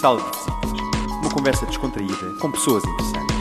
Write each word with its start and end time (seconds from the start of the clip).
Sala 0.00 0.16
de 0.16 0.24
Visitas. 0.24 1.12
Uma 1.20 1.30
conversa 1.30 1.66
descontraída 1.66 2.14
com 2.40 2.50
pessoas 2.50 2.82
interessantes. 2.84 3.36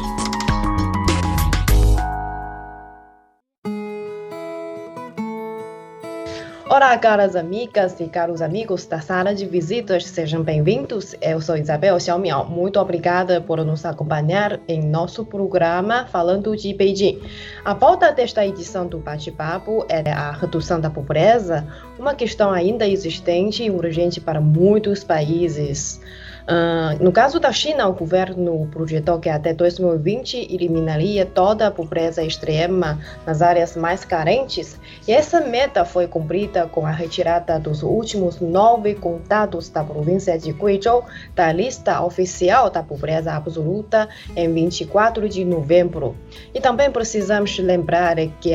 Olá, 6.69 6.97
caras 6.97 7.37
amigas 7.37 7.97
e 8.01 8.07
caros 8.07 8.41
amigos 8.41 8.85
da 8.85 8.99
sala 8.99 9.33
de 9.33 9.45
visitas, 9.45 10.05
sejam 10.05 10.43
bem-vindos. 10.43 11.15
Eu 11.21 11.39
sou 11.39 11.55
Isabel 11.55 11.97
Xiaomiao. 11.97 12.45
Muito 12.49 12.77
obrigada 12.77 13.39
por 13.39 13.63
nos 13.63 13.85
acompanhar 13.85 14.59
em 14.67 14.81
nosso 14.81 15.25
programa 15.25 16.07
Falando 16.07 16.57
de 16.57 16.73
Beijing. 16.73 17.21
A 17.63 17.73
pauta 17.73 18.11
desta 18.11 18.45
edição 18.45 18.85
do 18.85 18.99
bate-papo 18.99 19.85
é 19.87 20.11
a 20.11 20.31
redução 20.31 20.81
da 20.81 20.89
pobreza, 20.89 21.65
uma 21.97 22.13
questão 22.13 22.51
ainda 22.51 22.85
existente 22.85 23.63
e 23.63 23.71
urgente 23.71 24.19
para 24.19 24.41
muitos 24.41 25.05
países. 25.05 26.01
Uh, 26.49 26.97
no 27.03 27.11
caso 27.11 27.39
da 27.39 27.51
China, 27.51 27.87
o 27.87 27.93
governo 27.93 28.67
projetou 28.71 29.19
que 29.19 29.29
até 29.29 29.53
2020 29.53 30.51
eliminaria 30.51 31.23
toda 31.23 31.67
a 31.67 31.71
pobreza 31.71 32.23
extrema 32.23 32.99
nas 33.23 33.43
áreas 33.43 33.77
mais 33.77 34.03
carentes, 34.03 34.79
e 35.07 35.11
essa 35.11 35.39
meta 35.41 35.85
foi 35.85 36.07
cumprida 36.07 36.65
com 36.65 36.87
a 36.87 36.91
retirada 36.91 37.59
dos 37.59 37.83
últimos 37.83 38.39
nove 38.39 38.95
contados 38.95 39.69
da 39.69 39.83
província 39.83 40.39
de 40.39 40.51
Guizhou 40.51 41.05
da 41.35 41.51
lista 41.51 42.01
oficial 42.01 42.71
da 42.71 42.81
pobreza 42.81 43.31
absoluta 43.33 44.09
em 44.35 44.51
24 44.51 45.29
de 45.29 45.45
novembro. 45.45 46.15
E 46.51 46.59
também 46.59 46.89
precisamos 46.89 47.59
lembrar 47.59 48.15
que 48.41 48.53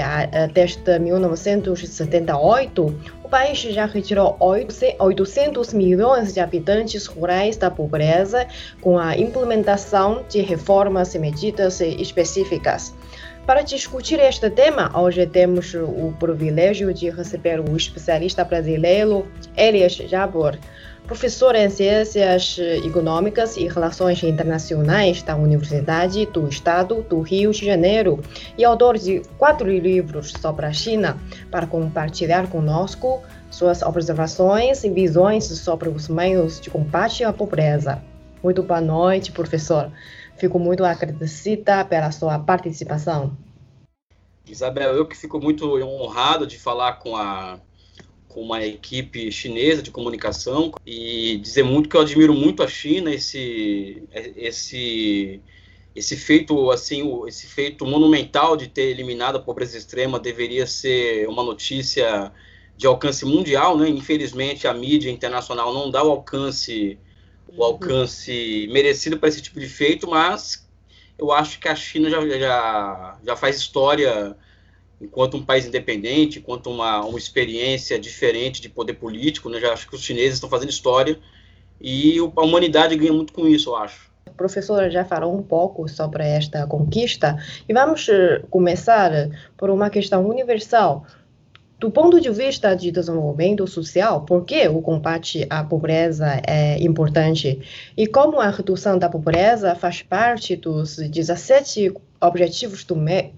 desde 0.53 0.99
1978, 0.99 2.95
o 3.25 3.29
país 3.29 3.59
já 3.59 3.87
retirou 3.87 4.37
800 4.39 5.73
milhões 5.73 6.35
de 6.35 6.41
habitantes 6.41 7.07
rurais 7.07 7.57
da 7.57 7.71
pobreza 7.71 8.47
com 8.83 8.99
a 8.99 9.17
implementação 9.17 10.23
de 10.29 10.43
reformas 10.43 11.15
e 11.15 11.19
medidas 11.19 11.81
específicas. 11.81 12.95
Para 13.47 13.63
discutir 13.63 14.21
este 14.21 14.49
tema, 14.51 14.91
hoje 14.99 15.27
temos 15.27 15.75
o 15.75 16.15
privilégio 16.19 16.93
de 16.93 17.11
receber 17.11 17.61
o 17.61 17.77
especialista 17.77 18.45
brasileiro 18.45 19.27
Elias 19.57 19.95
Jabor 19.95 20.59
professor 21.07 21.55
em 21.55 21.69
Ciências 21.69 22.57
Econômicas 22.59 23.59
e 23.59 23.69
Relações 23.69 24.23
Internacionais 24.23 25.23
da 25.23 25.37
Universidade 25.37 26.25
do 26.27 26.49
Estado 26.49 27.03
do 27.03 27.21
Rio 27.21 27.53
de 27.53 27.67
Janeiro 27.67 28.23
e 28.57 28.65
autor 28.65 28.97
de 28.97 29.21
quatro 29.37 29.69
livros 29.69 30.33
sobre 30.41 30.65
a 30.65 30.73
China, 30.73 31.19
para 31.51 31.67
compartilhar 31.67 32.49
conosco 32.49 33.23
suas 33.51 33.83
observações 33.83 34.83
e 34.83 34.91
visões 34.91 35.45
sobre 35.45 35.91
os 35.91 36.09
meios 36.09 36.59
de 36.59 36.71
combate 36.71 37.23
à 37.23 37.33
pobreza. 37.33 38.03
Muito 38.43 38.63
boa 38.63 38.81
noite, 38.81 39.31
professor. 39.31 39.93
Fico 40.37 40.59
muito 40.59 40.85
agradecida 40.85 41.85
pela 41.85 42.11
sua 42.13 42.39
participação. 42.39 43.37
Isabel, 44.47 44.95
eu 44.95 45.07
que 45.07 45.17
fico 45.17 45.39
muito 45.39 45.67
honrado 45.83 46.47
de 46.47 46.59
falar 46.59 46.95
com 46.95 47.15
a 47.15 47.59
com 48.35 48.43
uma 48.43 48.67
equipe 48.67 49.31
chinesa 49.31 49.81
de 49.81 49.93
comunicação 49.93 50.73
e 50.85 51.39
dizer 51.39 51.63
muito 51.63 51.89
que 51.89 51.97
eu 51.97 52.01
admiro 52.01 52.35
muito 52.35 52.65
a 52.65 52.69
China, 52.69 53.15
esse 53.15 54.03
esse 54.37 55.41
esse 55.95 56.17
feito 56.17 56.73
assim, 56.73 57.09
esse 57.29 57.47
feito 57.47 57.87
monumental 57.87 58.57
de 58.57 58.67
ter 58.67 58.91
eliminado 58.91 59.37
a 59.37 59.41
pobreza 59.41 59.79
extrema 59.79 60.19
deveria 60.19 60.67
ser 60.67 61.29
uma 61.29 61.45
notícia 61.45 62.33
de 62.77 62.89
alcance 62.89 63.25
mundial, 63.25 63.79
né? 63.79 63.89
Infelizmente 63.89 64.67
a 64.67 64.75
mídia 64.75 65.13
internacional 65.13 65.73
não 65.73 65.89
dá 65.89 66.03
o 66.03 66.11
alcance 66.11 66.99
o 67.47 67.61
uhum. 67.61 67.65
alcance 67.65 68.69
merecido 68.73 69.17
para 69.17 69.29
esse 69.29 69.41
tipo 69.41 69.61
de 69.61 69.69
feito, 69.69 70.11
mas 70.11 70.69
eu 71.17 71.31
acho 71.31 71.61
que 71.61 71.69
a 71.69 71.77
China 71.77 72.11
já, 72.11 72.21
já, 72.29 73.19
já 73.25 73.37
faz 73.37 73.57
história 73.59 74.37
enquanto 75.05 75.37
um 75.37 75.43
país 75.43 75.67
independente, 75.67 76.39
enquanto 76.39 76.71
uma, 76.71 77.05
uma 77.05 77.19
experiência 77.19 77.99
diferente 77.99 78.61
de 78.61 78.69
poder 78.69 78.95
político, 78.95 79.49
né? 79.49 79.61
Já 79.61 79.73
acho 79.73 79.89
que 79.89 79.95
os 79.95 80.03
chineses 80.03 80.35
estão 80.35 80.49
fazendo 80.49 80.71
história 80.71 81.19
e 81.81 82.19
a 82.19 82.43
humanidade 82.43 82.97
ganha 82.97 83.13
muito 83.13 83.33
com 83.33 83.47
isso, 83.47 83.71
eu 83.71 83.77
acho. 83.77 84.13
A 84.27 84.31
professora 84.31 84.91
já 84.91 85.05
falou 85.05 85.37
um 85.37 85.43
pouco 85.43 85.87
sobre 85.89 86.25
esta 86.25 86.67
conquista 86.67 87.37
e 87.69 87.75
vamos 87.75 88.09
eh, 88.09 88.43
começar 88.51 89.11
por 89.57 89.71
uma 89.71 89.91
questão 89.91 90.27
universal. 90.27 91.07
Do 91.79 91.91
ponto 91.91 92.19
de 92.21 92.31
vista 92.31 92.75
de 92.75 92.91
desenvolvimento 92.91 93.67
social, 93.67 94.23
por 94.23 94.45
que 94.45 94.67
o 94.69 94.81
combate 94.81 95.47
à 95.51 95.63
pobreza 95.63 96.41
é 96.47 96.83
importante? 96.83 97.61
E 97.97 98.07
como 98.07 98.41
a 98.41 98.49
redução 98.49 98.99
da 98.99 99.09
pobreza 99.09 99.75
faz 99.75 100.01
parte 100.01 100.57
dos 100.57 100.97
17 100.97 101.93
objetivos 102.27 102.85
do, 102.85 102.97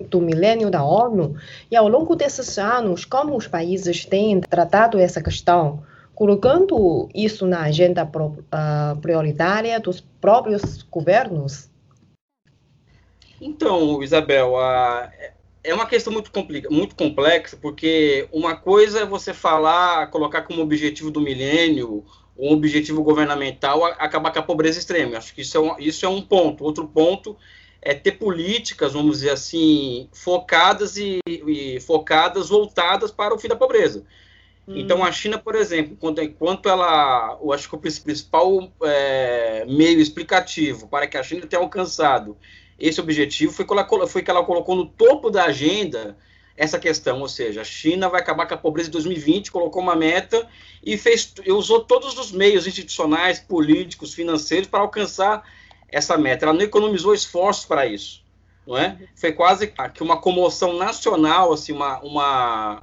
do 0.09 0.21
milênio 0.21 0.71
da 0.71 0.85
ONU? 0.85 1.37
E 1.71 1.77
ao 1.77 1.89
longo 1.89 2.15
desses 2.15 2.59
anos, 2.59 3.05
como 3.05 3.37
os 3.37 3.47
países 3.47 4.05
têm 4.05 4.41
tratado 4.41 4.99
essa 4.99 5.23
questão? 5.23 5.83
Colocando 6.15 7.09
isso 7.15 7.47
na 7.47 7.63
agenda 7.63 8.07
pro, 8.07 8.27
uh, 8.27 8.97
prioritária 9.03 9.79
dos 9.79 10.01
próprios 10.01 10.83
governos? 10.83 11.69
Então, 13.41 14.03
Isabel, 14.03 14.57
a, 14.57 15.11
é 15.63 15.75
uma 15.75 15.87
questão 15.87 16.13
muito, 16.13 16.31
muito 16.71 16.95
complexa, 16.95 17.59
porque 17.61 18.29
uma 18.33 18.57
coisa 18.57 19.01
é 19.01 19.05
você 19.05 19.35
falar, 19.35 20.07
colocar 20.11 20.43
como 20.43 20.63
objetivo 20.63 21.11
do 21.11 21.21
milênio, 21.21 22.05
um 22.39 22.53
objetivo 22.53 23.03
governamental, 23.03 23.85
acabar 23.85 24.33
com 24.33 24.39
a 24.39 24.43
pobreza 24.43 24.79
extrema. 24.79 25.19
Acho 25.19 25.35
que 25.35 25.41
isso 25.41 25.57
é 25.57 25.61
um, 25.61 25.79
isso 25.79 26.07
é 26.07 26.09
um 26.09 26.23
ponto. 26.23 26.65
Outro 26.65 26.87
ponto 26.87 27.37
é 27.81 27.95
ter 27.95 28.13
políticas, 28.13 28.93
vamos 28.93 29.19
dizer 29.19 29.31
assim, 29.31 30.09
focadas 30.13 30.97
e, 30.97 31.21
e 31.27 31.81
focadas, 31.81 32.49
voltadas 32.49 33.11
para 33.11 33.35
o 33.35 33.39
fim 33.39 33.49
da 33.49 33.57
pobreza. 33.57 34.05
Hum. 34.67 34.75
Então, 34.77 35.05
a 35.05 35.13
China, 35.13 35.39
por 35.39 35.55
exemplo, 35.55 35.93
enquanto, 35.93 36.21
enquanto 36.21 36.69
ela, 36.69 37.39
eu 37.41 37.53
acho 37.53 37.69
que 37.69 37.75
o 37.75 37.79
principal 37.79 38.73
é, 38.83 39.65
meio 39.69 40.01
explicativo 40.01 40.89
para 40.89 41.07
que 41.07 41.17
a 41.17 41.23
China 41.23 41.47
tenha 41.47 41.63
alcançado 41.63 42.37
esse 42.79 43.01
objetivo 43.01 43.53
foi 43.53 43.65
que, 43.65 43.73
ela, 43.73 44.07
foi 44.07 44.23
que 44.23 44.31
ela 44.31 44.45
colocou 44.45 44.77
no 44.77 44.87
topo 44.87 45.31
da 45.31 45.45
agenda 45.45 46.17
essa 46.57 46.79
questão, 46.79 47.21
ou 47.21 47.29
seja, 47.29 47.61
a 47.61 47.65
China 47.65 48.09
vai 48.09 48.21
acabar 48.21 48.47
com 48.47 48.55
a 48.55 48.57
pobreza 48.57 48.89
em 48.89 48.93
2020, 48.93 49.53
colocou 49.53 49.83
uma 49.83 49.95
meta 49.95 50.49
e 50.83 50.97
fez, 50.97 51.35
usou 51.49 51.85
todos 51.85 52.19
os 52.19 52.33
meios 52.33 52.67
institucionais, 52.67 53.39
políticos, 53.39 54.15
financeiros 54.15 54.67
para 54.67 54.81
alcançar 54.81 55.45
essa 55.89 56.17
meta. 56.17 56.45
Ela 56.45 56.55
não 56.55 56.63
economizou 56.63 57.15
esforços 57.15 57.65
para 57.65 57.87
isso, 57.87 58.23
não 58.67 58.77
é? 58.77 58.99
Foi 59.15 59.33
quase 59.33 59.73
que 59.95 60.03
uma 60.03 60.17
comoção 60.17 60.75
nacional, 60.75 61.53
assim, 61.53 61.73
uma, 61.73 62.01
uma, 62.01 62.83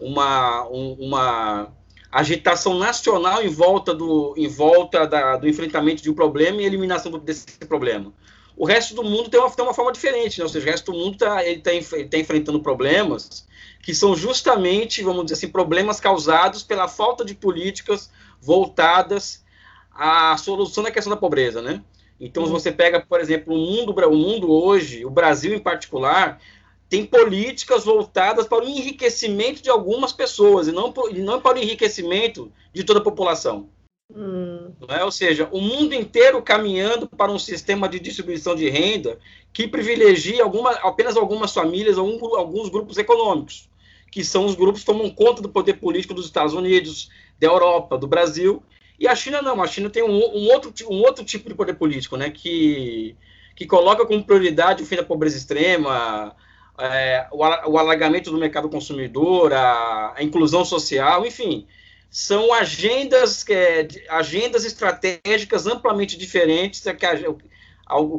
uma, 0.00 0.62
uma 0.68 1.72
agitação 2.10 2.78
nacional 2.78 3.42
em 3.42 3.48
volta 3.48 3.92
do, 3.92 4.34
em 4.36 4.46
volta 4.46 5.06
da, 5.06 5.36
do 5.36 5.48
enfrentamento 5.48 6.02
de 6.02 6.10
um 6.10 6.14
problema 6.14 6.62
e 6.62 6.64
eliminação 6.64 7.10
desse 7.18 7.46
problema. 7.66 8.12
O 8.56 8.64
resto 8.64 8.94
do 8.94 9.02
mundo 9.02 9.28
tem 9.28 9.40
uma, 9.40 9.50
tem 9.50 9.64
uma 9.64 9.74
forma 9.74 9.90
diferente, 9.90 10.38
né? 10.38 10.44
ou 10.44 10.48
seja, 10.48 10.64
o 10.64 10.70
resto 10.70 10.92
do 10.92 10.98
mundo 10.98 11.14
está 11.14 11.36
tá, 11.36 11.70
tá 12.08 12.18
enfrentando 12.18 12.60
problemas 12.60 13.44
que 13.82 13.94
são 13.94 14.16
justamente, 14.16 15.02
vamos 15.02 15.24
dizer 15.24 15.34
assim, 15.34 15.48
problemas 15.48 16.00
causados 16.00 16.62
pela 16.62 16.88
falta 16.88 17.24
de 17.24 17.34
políticas 17.34 18.10
voltadas 18.40 19.44
à 19.92 20.36
solução 20.38 20.82
da 20.84 20.90
questão 20.90 21.10
da 21.10 21.18
pobreza, 21.18 21.60
né? 21.60 21.82
Então, 22.20 22.44
se 22.44 22.52
uhum. 22.52 22.58
você 22.58 22.70
pega, 22.70 23.00
por 23.00 23.20
exemplo, 23.20 23.54
o 23.54 23.58
mundo, 23.58 23.92
o 23.92 24.16
mundo 24.16 24.50
hoje, 24.50 25.04
o 25.04 25.10
Brasil 25.10 25.54
em 25.54 25.58
particular, 25.58 26.40
tem 26.88 27.04
políticas 27.04 27.84
voltadas 27.84 28.46
para 28.46 28.64
o 28.64 28.68
enriquecimento 28.68 29.62
de 29.62 29.70
algumas 29.70 30.12
pessoas 30.12 30.68
e 30.68 30.72
não, 30.72 30.92
e 31.10 31.18
não 31.18 31.40
para 31.40 31.58
o 31.58 31.60
enriquecimento 31.60 32.52
de 32.72 32.84
toda 32.84 33.00
a 33.00 33.02
população. 33.02 33.68
Hum. 34.14 34.72
É? 34.88 35.02
Ou 35.02 35.10
seja, 35.10 35.48
o 35.50 35.60
mundo 35.60 35.94
inteiro 35.94 36.42
caminhando 36.42 37.08
para 37.08 37.32
um 37.32 37.38
sistema 37.38 37.88
de 37.88 37.98
distribuição 37.98 38.54
de 38.54 38.68
renda 38.68 39.18
que 39.52 39.66
privilegia 39.66 40.42
alguma, 40.42 40.70
apenas 40.70 41.16
algumas 41.16 41.52
famílias, 41.52 41.96
algum, 41.96 42.36
alguns 42.36 42.68
grupos 42.68 42.98
econômicos, 42.98 43.68
que 44.10 44.22
são 44.22 44.44
os 44.44 44.54
grupos 44.54 44.80
que 44.80 44.86
tomam 44.86 45.10
conta 45.10 45.40
do 45.40 45.48
poder 45.48 45.74
político 45.74 46.14
dos 46.14 46.26
Estados 46.26 46.54
Unidos, 46.54 47.10
da 47.40 47.46
Europa, 47.46 47.96
do 47.96 48.06
Brasil. 48.06 48.62
E 48.98 49.08
a 49.08 49.14
China 49.14 49.42
não, 49.42 49.62
a 49.62 49.66
China 49.66 49.90
tem 49.90 50.02
um, 50.02 50.08
um 50.08 50.52
outro, 50.52 50.72
um 50.88 51.02
outro 51.02 51.24
tipo 51.24 51.48
de 51.48 51.54
poder 51.54 51.74
político, 51.74 52.16
né, 52.16 52.30
que, 52.30 53.16
que 53.56 53.66
coloca 53.66 54.06
como 54.06 54.24
prioridade 54.24 54.82
o 54.82 54.86
fim 54.86 54.96
da 54.96 55.02
pobreza 55.02 55.36
extrema, 55.36 56.34
é, 56.78 57.26
o, 57.32 57.38
o 57.38 57.78
alargamento 57.78 58.30
do 58.30 58.38
mercado 58.38 58.68
consumidor, 58.68 59.52
a, 59.52 60.14
a 60.16 60.22
inclusão 60.22 60.64
social, 60.64 61.26
enfim 61.26 61.66
são 62.10 62.52
agendas, 62.52 63.44
é, 63.48 63.88
agendas 64.08 64.64
estratégicas 64.64 65.66
amplamente 65.66 66.16
diferentes 66.16 66.80
do 66.80 66.94
que, 66.94 67.04
a, 67.04 67.16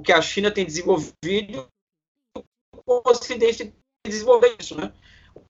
que 0.03 0.11
a 0.11 0.21
China 0.21 0.51
tem 0.51 0.65
desenvolvido 0.65 1.65
o 2.85 3.01
Ocidente 3.09 3.57
tem 3.57 3.73
desenvolvido 4.05 4.55
isso, 4.59 4.75
né? 4.75 4.91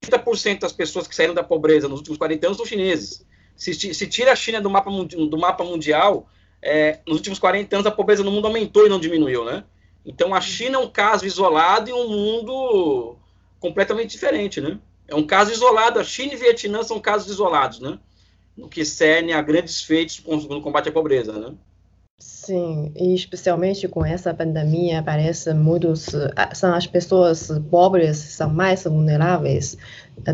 30% 0.03 0.59
das 0.59 0.71
pessoas 0.71 1.07
que 1.07 1.15
saíram 1.15 1.33
da 1.33 1.43
pobreza 1.43 1.87
nos 1.87 1.99
últimos 1.99 2.17
40 2.17 2.47
anos 2.47 2.57
são 2.57 2.65
chineses. 2.65 3.25
Se, 3.55 3.73
se 3.73 4.07
tira 4.07 4.31
a 4.31 4.35
China 4.35 4.59
do 4.59 4.69
mapa, 4.69 4.91
do 4.91 5.37
mapa 5.37 5.63
mundial, 5.63 6.27
é, 6.61 6.99
nos 7.07 7.17
últimos 7.17 7.39
40 7.39 7.75
anos 7.75 7.87
a 7.87 7.91
pobreza 7.91 8.23
no 8.23 8.31
mundo 8.31 8.47
aumentou 8.47 8.85
e 8.85 8.89
não 8.89 8.99
diminuiu, 8.99 9.45
né? 9.45 9.63
Então 10.05 10.33
a 10.33 10.41
China 10.41 10.77
é 10.77 10.79
um 10.79 10.89
caso 10.89 11.25
isolado 11.25 11.89
em 11.89 11.93
um 11.93 12.07
mundo 12.09 13.15
completamente 13.59 14.11
diferente, 14.11 14.61
né? 14.61 14.79
É 15.07 15.15
um 15.15 15.25
caso 15.25 15.51
isolado. 15.51 15.99
A 15.99 16.03
China 16.03 16.33
e 16.33 16.37
Vietnã 16.37 16.83
são 16.83 16.99
casos 16.99 17.31
isolados, 17.31 17.79
né? 17.79 17.99
No 18.55 18.67
que 18.67 18.85
cerne 18.85 19.33
a 19.33 19.41
grandes 19.41 19.81
feitos 19.81 20.23
no 20.25 20.61
combate 20.61 20.89
à 20.89 20.91
pobreza, 20.91 21.33
né? 21.33 21.53
Sim, 22.17 22.93
e 22.95 23.13
especialmente 23.13 23.89
com 23.89 24.05
essa 24.05 24.33
pandemia, 24.33 25.03
parece 25.03 25.53
muitos 25.53 26.07
são 26.53 26.73
as 26.73 26.87
pessoas 26.87 27.51
pobres 27.69 28.17
são 28.17 28.49
mais 28.49 28.85
vulneráveis 28.85 29.77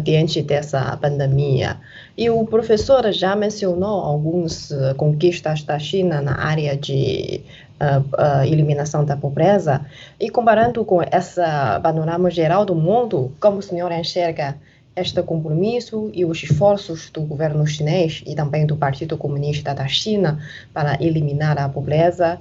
diante 0.04 0.42
dessa 0.42 0.96
pandemia. 0.98 1.78
E 2.18 2.30
o 2.30 2.46
professor 2.46 3.12
já 3.12 3.36
mencionou 3.36 4.02
algumas 4.02 4.72
conquistas 4.98 5.64
da 5.64 5.80
China 5.80 6.22
na 6.22 6.40
área 6.40 6.78
de 6.78 7.42
uh, 7.82 8.00
uh, 8.16 8.46
eliminação 8.46 9.04
da 9.04 9.18
pobreza. 9.18 9.86
E 10.20 10.30
comparando 10.30 10.86
com 10.86 11.02
essa 11.02 11.80
panorama 11.82 12.30
geral 12.30 12.64
do 12.64 12.76
mundo, 12.76 13.34
como 13.40 13.58
o 13.58 13.62
senhor 13.62 13.92
enxerga 13.92 14.58
este 14.96 15.24
compromisso 15.24 16.12
e 16.14 16.26
os 16.26 16.44
esforços 16.44 17.10
do 17.10 17.22
governo 17.22 17.66
chinês 17.66 18.24
e 18.26 18.36
também 18.36 18.66
do 18.66 18.76
Partido 18.76 19.18
Comunista 19.18 19.74
da 19.74 19.88
China 19.88 20.40
para 20.74 21.02
eliminar 21.02 21.58
a 21.58 21.70
pobreza? 21.70 22.40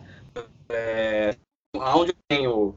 É, 0.68 1.34
onde 1.76 2.10
eu 2.10 2.16
tenho 2.28 2.74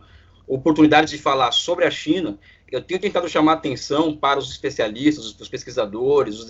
oportunidade 0.47 1.11
de 1.11 1.17
falar 1.17 1.51
sobre 1.51 1.85
a 1.85 1.91
China, 1.91 2.37
eu 2.73 2.81
tenho 2.81 2.99
tentado 2.99 3.29
chamar 3.29 3.53
atenção 3.53 4.17
para 4.17 4.39
os 4.39 4.49
especialistas, 4.49 5.39
os 5.39 5.47
pesquisadores, 5.47 6.39
os 6.39 6.49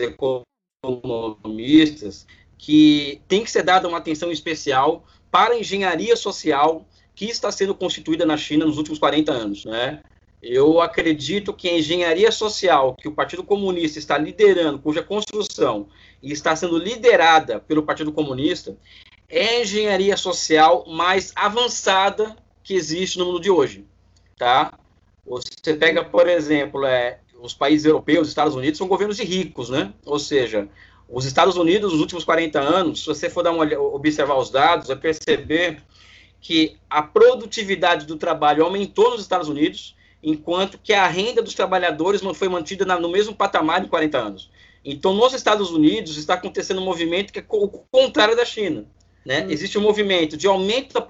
economistas, 0.86 2.26
que 2.58 3.22
tem 3.28 3.44
que 3.44 3.52
ser 3.52 3.62
dada 3.62 3.90
uma 3.90 3.98
atenção 3.98 4.32
especial 4.32 5.06
para 5.30 5.54
a 5.54 5.60
engenharia 5.60 6.16
social 6.16 6.88
que 7.14 7.26
está 7.26 7.52
sendo 7.52 7.76
constituída 7.76 8.26
na 8.26 8.38
China 8.38 8.66
nos 8.66 8.78
últimos 8.78 9.00
40 9.00 9.34
anos, 9.34 9.66
né? 9.66 10.02
Eu 10.42 10.80
acredito 10.80 11.54
que 11.54 11.68
a 11.68 11.78
engenharia 11.78 12.32
social 12.32 12.96
que 12.96 13.10
o 13.10 13.14
Partido 13.14 13.44
Comunista 13.44 14.00
está 14.00 14.18
liderando, 14.18 14.80
cuja 14.80 15.04
construção 15.04 15.90
está 16.22 16.56
sendo 16.56 16.78
liderada 16.78 17.60
pelo 17.60 17.84
Partido 17.84 18.14
Comunista, 18.14 18.78
é 19.28 19.58
a 19.58 19.62
engenharia 19.62 20.16
social 20.16 20.86
mais 20.88 21.34
avançada 21.36 22.34
que 22.64 22.76
existe 22.76 23.20
no 23.20 23.26
mundo 23.26 23.42
de 23.42 23.52
hoje, 23.52 23.86
tá? 24.38 24.80
Você 25.26 25.74
pega, 25.74 26.04
por 26.04 26.28
exemplo, 26.28 26.86
é, 26.86 27.20
os 27.40 27.54
países 27.54 27.86
europeus, 27.86 28.24
os 28.24 28.30
Estados 28.30 28.56
Unidos, 28.56 28.78
são 28.78 28.88
governos 28.88 29.18
de 29.18 29.24
ricos, 29.24 29.70
né? 29.70 29.94
Ou 30.06 30.20
seja, 30.20 30.68
os 31.08 31.26
Estados 31.26 31.56
Unidos, 31.56 31.92
nos 31.92 32.02
últimos 32.02 32.24
40 32.24 32.60
anos, 32.60 33.02
se 33.02 33.06
você 33.06 33.30
for 33.30 33.44
dar 33.44 33.52
uma, 33.52 33.66
observar 33.78 34.38
os 34.38 34.50
dados, 34.50 34.88
vai 34.88 34.98
perceber 34.98 35.82
que 36.42 36.76
a 36.90 37.02
produtividade 37.02 38.06
do 38.06 38.18
trabalho 38.18 38.66
aumentou 38.66 39.12
nos 39.12 39.22
Estados 39.22 39.48
Unidos, 39.48 39.96
enquanto 40.22 40.78
que 40.78 40.94
a 40.94 41.08
renda 41.08 41.42
dos 41.42 41.54
trabalhadores 41.54 42.22
não 42.22 42.34
foi 42.34 42.50
mantida 42.50 42.86
na, 42.86 43.00
no 43.00 43.10
mesmo 43.10 43.36
patamar 43.36 43.84
em 43.84 43.88
40 43.88 44.18
anos. 44.18 44.52
Então, 44.84 45.14
nos 45.14 45.34
Estados 45.34 45.72
Unidos 45.72 46.18
está 46.18 46.34
acontecendo 46.34 46.82
um 46.82 46.86
movimento 46.86 47.32
que 47.32 47.40
é 47.40 47.46
o 47.48 47.68
contrário 47.68 48.36
da 48.36 48.44
China. 48.44 48.86
Né? 49.26 49.46
Hum. 49.46 49.50
Existe 49.50 49.78
um 49.78 49.82
movimento 49.82 50.36
de 50.36 50.48
aumento 50.48 50.94
da 50.94 51.08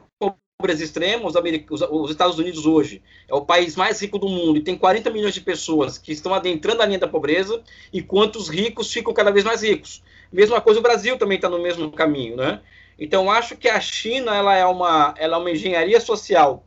pobreza 0.63 0.81
extrema. 0.81 1.27
Os, 1.27 1.35
os, 1.81 2.09
Estados 2.09 2.39
Unidos 2.39 2.65
hoje 2.65 3.01
é 3.27 3.35
o 3.35 3.41
país 3.41 3.75
mais 3.75 4.01
rico 4.01 4.17
do 4.17 4.29
mundo 4.29 4.57
e 4.57 4.61
tem 4.61 4.77
40 4.77 5.09
milhões 5.09 5.33
de 5.33 5.41
pessoas 5.41 5.97
que 5.97 6.13
estão 6.13 6.33
adentrando 6.33 6.81
a 6.81 6.85
linha 6.85 6.99
da 6.99 7.07
pobreza, 7.07 7.61
enquanto 7.91 8.37
os 8.37 8.47
ricos 8.47 8.91
ficam 8.91 9.13
cada 9.13 9.29
vez 9.29 9.43
mais 9.43 9.61
ricos. 9.61 10.01
Mesma 10.31 10.61
coisa, 10.61 10.79
o 10.79 10.83
Brasil 10.83 11.17
também 11.17 11.35
está 11.35 11.49
no 11.49 11.61
mesmo 11.61 11.91
caminho. 11.91 12.37
Né? 12.37 12.61
Então, 12.97 13.29
acho 13.29 13.57
que 13.57 13.67
a 13.67 13.79
China 13.81 14.33
ela 14.33 14.55
é, 14.55 14.65
uma, 14.65 15.13
ela 15.17 15.35
é 15.35 15.39
uma 15.39 15.51
engenharia 15.51 15.99
social 15.99 16.65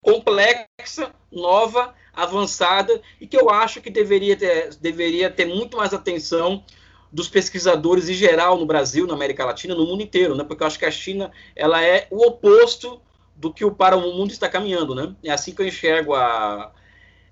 complexa, 0.00 1.12
nova, 1.32 1.92
avançada 2.14 3.02
e 3.20 3.26
que 3.26 3.36
eu 3.36 3.50
acho 3.50 3.80
que 3.80 3.90
deveria 3.90 4.36
ter, 4.36 4.72
deveria 4.76 5.28
ter 5.28 5.46
muito 5.46 5.76
mais 5.76 5.92
atenção 5.92 6.62
dos 7.10 7.28
pesquisadores 7.28 8.08
em 8.08 8.14
geral 8.14 8.56
no 8.56 8.66
Brasil, 8.66 9.04
na 9.04 9.14
América 9.14 9.44
Latina, 9.44 9.74
no 9.74 9.84
mundo 9.84 10.02
inteiro, 10.02 10.36
né? 10.36 10.44
Porque 10.44 10.62
eu 10.62 10.66
acho 10.66 10.78
que 10.78 10.84
a 10.84 10.90
China 10.90 11.32
ela 11.56 11.82
é 11.82 12.06
o 12.10 12.24
oposto 12.24 13.00
do 13.36 13.52
que 13.52 13.64
o 13.64 13.70
para 13.70 13.96
o 13.96 14.00
mundo 14.00 14.30
está 14.30 14.48
caminhando, 14.48 14.94
né? 14.94 15.14
É 15.22 15.30
assim 15.30 15.54
que 15.54 15.62
eu 15.62 15.66
enxergo 15.66 16.14
a, 16.14 16.72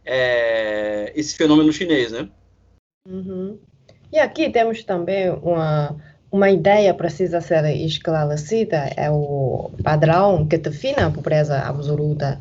é, 0.05 1.12
esse 1.17 1.37
fenômeno 1.37 1.73
chinês, 1.73 2.12
né? 2.12 2.29
Uhum. 3.09 3.59
E 4.12 4.19
aqui 4.19 4.51
temos 4.51 4.85
também 4.85 5.31
uma 5.31 5.97
uma 6.31 6.51
ideia 6.51 6.93
precisa 6.93 7.41
ser 7.41 7.65
esclarecida 7.77 8.91
é 8.97 9.09
o 9.09 9.71
padrão 9.85 10.45
que 10.49 10.59
define 10.59 10.99
a 10.99 11.11
pobreza 11.11 11.61
absoluta 11.61 12.41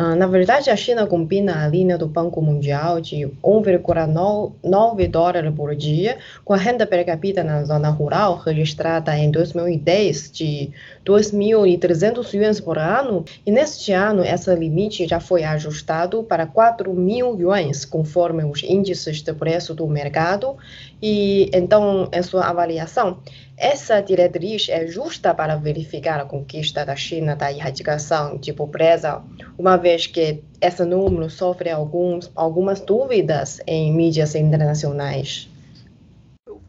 ah, 0.00 0.14
na 0.14 0.28
verdade, 0.28 0.70
a 0.70 0.76
China 0.76 1.08
combina 1.08 1.64
a 1.64 1.66
linha 1.66 1.98
do 1.98 2.06
Banco 2.06 2.40
Mundial 2.40 3.00
de 3.00 3.28
1,9 3.42 5.10
dólares 5.10 5.52
por 5.56 5.74
dia 5.74 6.18
com 6.44 6.54
a 6.54 6.56
renda 6.56 6.86
per 6.86 7.04
capita 7.04 7.42
na 7.42 7.64
zona 7.64 7.88
rural 7.88 8.36
registrada 8.36 9.18
em 9.18 9.28
2010 9.28 10.30
de 10.30 10.70
2.300 11.08 12.34
yuans 12.34 12.60
por 12.60 12.76
ano. 12.78 13.24
E 13.46 13.50
neste 13.50 13.92
ano, 13.92 14.22
esse 14.22 14.54
limite 14.54 15.08
já 15.08 15.18
foi 15.18 15.42
ajustado 15.42 16.22
para 16.22 16.46
4 16.46 16.92
mil 16.92 17.34
yuans, 17.40 17.86
conforme 17.86 18.44
os 18.44 18.62
índices 18.62 19.22
de 19.22 19.32
preço 19.32 19.74
do 19.74 19.86
mercado. 19.88 20.56
E 21.00 21.50
então, 21.54 22.10
em 22.12 22.22
sua 22.22 22.44
avaliação, 22.44 23.22
essa 23.56 24.00
diretriz 24.02 24.68
é 24.68 24.86
justa 24.86 25.32
para 25.32 25.56
verificar 25.56 26.20
a 26.20 26.26
conquista 26.26 26.84
da 26.84 26.94
China 26.94 27.34
da 27.34 27.50
erradicação 27.50 28.36
de 28.36 28.52
pobreza, 28.52 29.22
uma 29.56 29.76
vez 29.76 30.06
que 30.06 30.42
esse 30.60 30.84
número 30.84 31.30
sofre 31.30 31.70
alguns, 31.70 32.30
algumas 32.36 32.80
dúvidas 32.80 33.60
em 33.66 33.92
mídias 33.92 34.34
internacionais. 34.34 35.48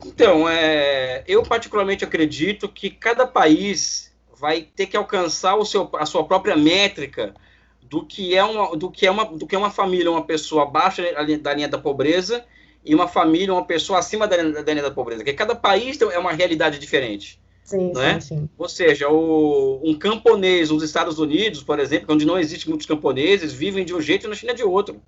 Então, 0.05 0.47
é, 0.47 1.23
eu 1.27 1.43
particularmente 1.43 2.05
acredito 2.05 2.69
que 2.69 2.89
cada 2.89 3.27
país 3.27 4.08
vai 4.39 4.61
ter 4.61 4.87
que 4.87 4.95
alcançar 4.95 5.55
o 5.55 5.65
seu, 5.65 5.89
a 5.93 6.05
sua 6.05 6.23
própria 6.23 6.55
métrica 6.55 7.33
do 7.81 8.05
que 8.05 8.35
é 8.35 8.43
uma, 8.43 8.75
do 8.75 8.89
que 8.89 9.05
é 9.05 9.11
uma, 9.11 9.25
do 9.25 9.45
que 9.45 9.55
é 9.55 9.57
uma 9.57 9.71
família, 9.71 10.09
uma 10.09 10.23
pessoa 10.23 10.63
abaixo 10.63 11.01
da 11.41 11.53
linha 11.53 11.67
da 11.67 11.77
pobreza 11.77 12.45
e 12.85 12.95
uma 12.95 13.07
família, 13.07 13.53
uma 13.53 13.65
pessoa 13.65 13.99
acima 13.99 14.27
da, 14.27 14.37
da 14.37 14.73
linha 14.73 14.83
da 14.83 14.91
pobreza, 14.91 15.21
porque 15.21 15.33
cada 15.33 15.55
país 15.55 15.99
é 15.99 16.17
uma 16.17 16.31
realidade 16.31 16.79
diferente. 16.79 17.39
Sim, 17.63 17.91
não 17.93 18.01
sim, 18.01 18.07
é? 18.07 18.19
sim. 18.19 18.49
Ou 18.57 18.69
seja, 18.69 19.09
o, 19.09 19.81
um 19.83 19.93
camponês 19.93 20.69
nos 20.71 20.81
Estados 20.81 21.19
Unidos, 21.19 21.61
por 21.61 21.79
exemplo, 21.79 22.15
onde 22.15 22.25
não 22.25 22.39
existe 22.39 22.67
muitos 22.67 22.87
camponeses, 22.87 23.53
vivem 23.53 23.83
de 23.83 23.93
um 23.93 24.01
jeito 24.01 24.25
e 24.25 24.29
na 24.29 24.35
China 24.35 24.53
de 24.53 24.63
outro. 24.63 25.01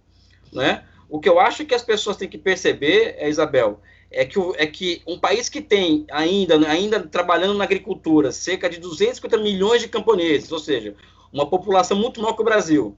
Né? 0.51 0.83
O 1.09 1.19
que 1.19 1.29
eu 1.29 1.39
acho 1.39 1.65
que 1.65 1.73
as 1.73 1.81
pessoas 1.81 2.17
têm 2.17 2.27
que 2.27 2.37
perceber, 2.37 3.15
é, 3.17 3.29
Isabel, 3.29 3.79
é 4.11 4.25
que, 4.25 4.39
é 4.57 4.67
que 4.67 5.01
um 5.07 5.17
país 5.17 5.47
que 5.47 5.61
tem 5.61 6.05
ainda, 6.11 6.55
ainda 6.67 6.99
trabalhando 6.99 7.57
na 7.57 7.63
agricultura 7.63 8.31
cerca 8.31 8.69
de 8.69 8.79
250 8.79 9.37
milhões 9.37 9.81
de 9.81 9.87
camponeses, 9.87 10.51
ou 10.51 10.59
seja, 10.59 10.95
uma 11.31 11.49
população 11.49 11.97
muito 11.97 12.21
maior 12.21 12.33
que 12.33 12.41
o 12.41 12.45
Brasil, 12.45 12.95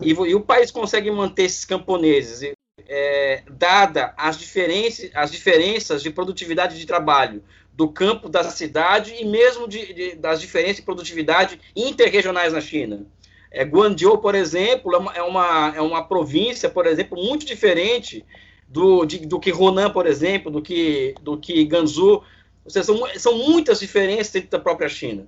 e, 0.00 0.10
e 0.10 0.34
o 0.34 0.40
país 0.40 0.70
consegue 0.70 1.10
manter 1.10 1.44
esses 1.44 1.64
camponeses 1.64 2.52
é, 2.88 3.42
dada 3.50 4.14
as 4.16 4.38
diferenças, 4.38 5.10
as 5.14 5.30
diferenças 5.30 6.02
de 6.02 6.10
produtividade 6.10 6.78
de 6.78 6.86
trabalho 6.86 7.42
do 7.72 7.88
campo 7.88 8.28
da 8.28 8.44
cidade 8.44 9.14
e 9.18 9.24
mesmo 9.24 9.68
de, 9.68 9.92
de, 9.92 10.14
das 10.16 10.40
diferenças 10.40 10.76
de 10.76 10.82
produtividade 10.82 11.60
interregionais 11.76 12.52
na 12.52 12.60
China. 12.60 13.06
É, 13.50 13.64
Guangzhou, 13.64 14.18
por 14.18 14.34
exemplo, 14.34 14.94
é 14.94 14.98
uma, 14.98 15.12
é 15.14 15.22
uma, 15.22 15.72
é 15.76 15.80
uma 15.80 16.04
província, 16.04 16.68
por 16.68 16.86
exemplo, 16.86 17.22
muito 17.22 17.46
diferente 17.46 18.24
do, 18.68 19.04
de, 19.04 19.26
do 19.26 19.40
que 19.40 19.50
Ronan, 19.50 19.90
por 19.90 20.06
exemplo, 20.06 20.50
do 20.50 20.60
que, 20.60 21.14
do 21.22 21.36
que 21.38 21.64
Gansu. 21.64 22.22
Ou 22.64 22.70
seja, 22.70 22.84
são, 22.84 23.08
são 23.16 23.38
muitas 23.38 23.80
diferenças 23.80 24.32
dentro 24.32 24.50
da 24.50 24.58
própria 24.58 24.88
China. 24.88 25.26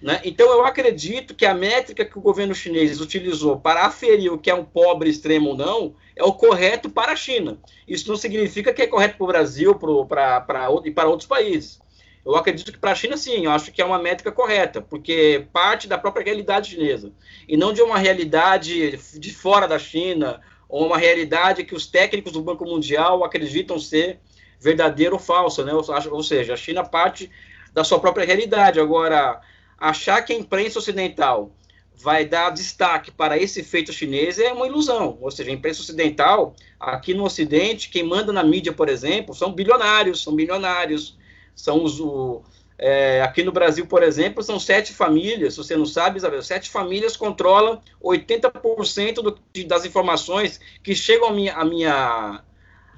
Né? 0.00 0.20
Então, 0.24 0.50
eu 0.50 0.64
acredito 0.64 1.34
que 1.34 1.44
a 1.44 1.52
métrica 1.52 2.06
que 2.06 2.18
o 2.18 2.22
governo 2.22 2.54
chinês 2.54 3.00
utilizou 3.00 3.60
para 3.60 3.84
aferir 3.84 4.32
o 4.32 4.38
que 4.38 4.50
é 4.50 4.54
um 4.54 4.64
pobre 4.64 5.10
extremo 5.10 5.50
ou 5.50 5.56
não 5.56 5.94
é 6.16 6.24
o 6.24 6.32
correto 6.32 6.88
para 6.88 7.12
a 7.12 7.16
China. 7.16 7.58
Isso 7.86 8.08
não 8.08 8.16
significa 8.16 8.72
que 8.72 8.82
é 8.82 8.86
correto 8.86 9.18
para 9.18 9.24
o 9.24 9.28
Brasil 9.28 9.74
pra, 9.74 10.40
pra, 10.40 10.68
e 10.84 10.90
para 10.90 11.08
outros 11.08 11.28
países. 11.28 11.80
Eu 12.24 12.36
acredito 12.36 12.72
que 12.72 12.78
para 12.78 12.92
a 12.92 12.94
China, 12.94 13.16
sim, 13.16 13.44
eu 13.44 13.50
acho 13.50 13.72
que 13.72 13.80
é 13.80 13.84
uma 13.84 13.98
métrica 13.98 14.30
correta, 14.30 14.80
porque 14.80 15.46
parte 15.52 15.88
da 15.88 15.96
própria 15.96 16.24
realidade 16.24 16.70
chinesa, 16.70 17.12
e 17.48 17.56
não 17.56 17.72
de 17.72 17.80
uma 17.80 17.98
realidade 17.98 18.96
de 19.18 19.34
fora 19.34 19.66
da 19.66 19.78
China, 19.78 20.40
ou 20.70 20.86
uma 20.86 20.96
realidade 20.96 21.64
que 21.64 21.74
os 21.74 21.86
técnicos 21.86 22.32
do 22.32 22.40
Banco 22.40 22.64
Mundial 22.64 23.24
acreditam 23.24 23.78
ser 23.78 24.20
verdadeira 24.60 25.14
ou 25.14 25.18
falsa, 25.18 25.64
né? 25.64 25.72
ou 25.74 26.22
seja, 26.22 26.54
a 26.54 26.56
China 26.56 26.84
parte 26.84 27.30
da 27.72 27.82
sua 27.82 27.98
própria 27.98 28.24
realidade. 28.24 28.78
Agora, 28.78 29.40
achar 29.78 30.22
que 30.22 30.32
a 30.32 30.36
imprensa 30.36 30.78
ocidental 30.78 31.50
vai 31.96 32.24
dar 32.24 32.50
destaque 32.50 33.10
para 33.10 33.36
esse 33.36 33.62
feito 33.62 33.92
chinês 33.92 34.38
é 34.38 34.52
uma 34.52 34.66
ilusão. 34.66 35.18
Ou 35.20 35.30
seja, 35.30 35.50
a 35.50 35.54
imprensa 35.54 35.80
ocidental, 35.80 36.54
aqui 36.78 37.12
no 37.12 37.24
Ocidente, 37.24 37.90
quem 37.90 38.02
manda 38.02 38.32
na 38.32 38.42
mídia, 38.42 38.72
por 38.72 38.88
exemplo, 38.88 39.34
são 39.34 39.52
bilionários, 39.52 40.22
são 40.22 40.34
bilionários, 40.34 41.18
são 41.54 41.84
os, 41.84 42.00
o, 42.00 42.42
É, 42.82 43.20
aqui 43.20 43.42
no 43.42 43.52
Brasil, 43.52 43.84
por 43.84 44.02
exemplo, 44.02 44.42
são 44.42 44.58
sete 44.58 44.94
famílias, 44.94 45.52
se 45.52 45.58
você 45.58 45.76
não 45.76 45.84
sabe, 45.84 46.16
Isabel, 46.16 46.42
sete 46.42 46.70
famílias 46.70 47.14
controlam 47.14 47.78
80% 48.02 49.16
do, 49.16 49.38
das 49.66 49.84
informações 49.84 50.58
que 50.82 50.94
chegam 50.94 51.28
a 51.28 51.32
minha, 51.32 51.52
a 51.52 51.62
minha, 51.62 52.42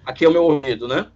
aqui 0.06 0.24
ao 0.24 0.30
meu 0.30 0.44
ouvido, 0.44 0.86
né? 0.86 1.10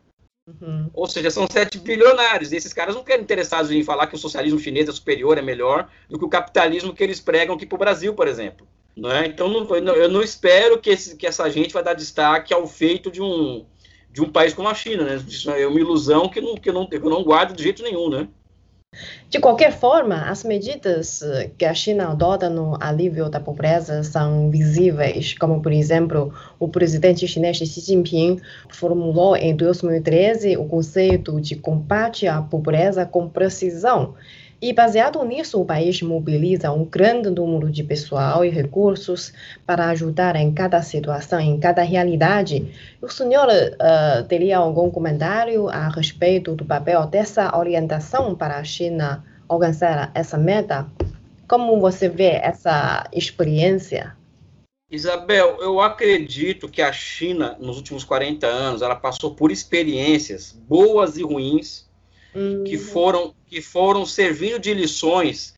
Uhum. 0.48 0.90
Ou 0.92 1.06
seja, 1.06 1.30
são 1.30 1.46
sete 1.48 1.78
bilionários. 1.78 2.50
E 2.50 2.56
esses 2.56 2.72
caras 2.72 2.96
não 2.96 3.04
querem 3.04 3.22
interessados 3.22 3.70
em 3.70 3.84
falar 3.84 4.08
que 4.08 4.16
o 4.16 4.18
socialismo 4.18 4.58
chinês 4.58 4.88
é 4.88 4.92
superior, 4.92 5.38
é 5.38 5.42
melhor 5.42 5.88
do 6.10 6.18
que 6.18 6.24
o 6.24 6.28
capitalismo 6.28 6.92
que 6.92 7.04
eles 7.04 7.20
pregam 7.20 7.54
aqui 7.54 7.66
para 7.66 7.76
o 7.76 7.78
Brasil, 7.78 8.14
por 8.14 8.26
exemplo. 8.26 8.66
Não 8.96 9.12
é? 9.12 9.26
Então, 9.26 9.46
não, 9.46 9.94
eu 9.94 10.08
não 10.08 10.22
espero 10.22 10.80
que, 10.80 10.90
esse, 10.90 11.14
que 11.14 11.26
essa 11.26 11.48
gente 11.48 11.72
vai 11.72 11.84
dar 11.84 11.94
destaque 11.94 12.52
ao 12.52 12.66
feito 12.66 13.12
de 13.12 13.22
um, 13.22 13.64
de 14.10 14.22
um 14.22 14.32
país 14.32 14.52
como 14.52 14.68
a 14.68 14.74
China. 14.74 15.04
Né? 15.04 15.22
Isso 15.28 15.48
é 15.52 15.64
uma 15.68 15.78
ilusão 15.78 16.28
que, 16.28 16.40
não, 16.40 16.56
que, 16.56 16.72
não, 16.72 16.84
que 16.88 16.96
eu 16.96 17.10
não 17.10 17.22
guardo 17.22 17.54
de 17.54 17.62
jeito 17.62 17.84
nenhum, 17.84 18.10
né? 18.10 18.26
De 19.28 19.40
qualquer 19.40 19.72
forma, 19.72 20.30
as 20.30 20.44
medidas 20.44 21.22
eh, 21.22 21.50
que 21.58 21.64
a 21.64 21.74
China 21.74 22.08
adota 22.08 22.48
no 22.48 22.76
alívio 22.80 23.28
da 23.28 23.40
pobreza 23.40 24.02
são 24.02 24.50
visíveis, 24.50 25.36
como, 25.38 25.60
por 25.60 25.72
exemplo, 25.72 26.32
o 26.58 26.68
presidente 26.68 27.26
chinês 27.26 27.56
Xi 27.56 27.80
Jinping 27.80 28.40
formulou 28.68 29.36
em 29.36 29.54
2013 29.54 30.56
o 30.56 30.64
conceito 30.64 31.40
de 31.40 31.56
combate 31.56 32.26
à 32.26 32.40
pobreza 32.40 33.04
com 33.04 33.28
precisão 33.28 34.14
e 34.60 34.72
baseado 34.72 35.22
nisso, 35.22 35.60
o 35.60 35.66
país 35.66 36.00
mobiliza 36.00 36.72
um 36.72 36.84
grande 36.84 37.28
número 37.28 37.70
de 37.70 37.84
pessoal 37.84 38.42
e 38.42 38.48
recursos 38.48 39.32
para 39.66 39.90
ajudar 39.90 40.34
em 40.34 40.50
cada 40.50 40.80
situação, 40.80 41.38
em 41.38 41.60
cada 41.60 41.82
realidade. 41.82 42.72
O 43.02 43.08
senhor 43.08 43.48
uh, 43.48 44.24
teria 44.24 44.56
algum 44.56 44.90
comentário 44.90 45.68
a 45.68 45.88
respeito 45.88 46.54
do 46.54 46.64
papel 46.64 47.06
dessa 47.06 47.54
orientação 47.56 48.34
para 48.34 48.56
a 48.56 48.64
China 48.64 49.22
alcançar 49.46 50.10
essa 50.14 50.38
meta? 50.38 50.86
Como 51.46 51.78
você 51.78 52.08
vê 52.08 52.40
essa 52.42 53.06
experiência? 53.12 54.16
Isabel, 54.90 55.58
eu 55.60 55.80
acredito 55.80 56.68
que 56.68 56.80
a 56.80 56.92
China, 56.92 57.56
nos 57.60 57.76
últimos 57.76 58.04
40 58.04 58.46
anos, 58.46 58.82
ela 58.82 58.96
passou 58.96 59.34
por 59.34 59.52
experiências 59.52 60.52
boas 60.66 61.18
e 61.18 61.22
ruins 61.22 61.85
que, 62.64 62.76
hum. 62.76 62.78
foram, 62.78 63.34
que 63.46 63.62
foram 63.62 64.04
servindo 64.04 64.58
de 64.58 64.74
lições 64.74 65.54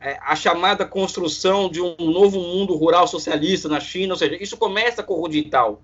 é, 0.00 0.18
a 0.20 0.36
chamada 0.36 0.84
construção 0.84 1.68
de 1.68 1.80
um 1.80 1.96
novo 1.98 2.38
mundo 2.40 2.74
rural 2.76 3.08
socialista 3.08 3.68
na 3.68 3.80
China, 3.80 4.14
ou 4.14 4.18
seja, 4.18 4.36
isso 4.40 4.56
começa 4.56 5.02
com 5.02 5.14
o 5.14 5.20
Rudintal, 5.20 5.82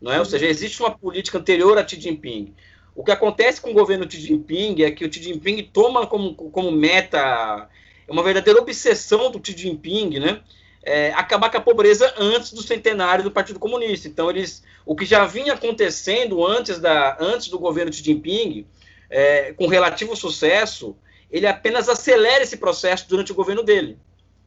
não 0.00 0.12
é? 0.12 0.18
Ou 0.18 0.24
seja, 0.24 0.46
existe 0.46 0.80
uma 0.80 0.90
política 0.90 1.38
anterior 1.38 1.78
a 1.78 1.86
Xi 1.86 2.00
Jinping. 2.00 2.54
O 2.94 3.02
que 3.02 3.10
acontece 3.10 3.60
com 3.60 3.70
o 3.70 3.74
governo 3.74 4.08
Xi 4.08 4.20
Jinping 4.20 4.82
é 4.82 4.90
que 4.90 5.04
o 5.04 5.12
Xi 5.12 5.22
Jinping 5.22 5.68
toma 5.72 6.06
como, 6.06 6.34
como 6.34 6.70
meta, 6.70 7.68
é 8.06 8.12
uma 8.12 8.22
verdadeira 8.22 8.60
obsessão 8.60 9.30
do 9.30 9.44
Xi 9.44 9.56
Jinping, 9.56 10.20
né? 10.20 10.40
É, 10.86 11.12
acabar 11.14 11.50
com 11.50 11.56
a 11.56 11.62
pobreza 11.62 12.12
antes 12.18 12.52
do 12.52 12.62
centenário 12.62 13.24
do 13.24 13.30
Partido 13.30 13.58
Comunista. 13.58 14.06
Então, 14.06 14.28
eles, 14.28 14.62
o 14.84 14.94
que 14.94 15.06
já 15.06 15.24
vinha 15.24 15.54
acontecendo 15.54 16.46
antes, 16.46 16.78
da, 16.78 17.16
antes 17.18 17.48
do 17.48 17.58
governo 17.58 17.92
Xi 17.92 18.04
Jinping, 18.04 18.66
é, 19.10 19.54
com 19.54 19.66
relativo 19.66 20.14
sucesso, 20.14 20.94
ele 21.30 21.46
apenas 21.46 21.88
acelera 21.88 22.42
esse 22.42 22.56
processo 22.56 23.08
durante 23.08 23.32
o 23.32 23.34
governo 23.34 23.62
dele. 23.62 23.98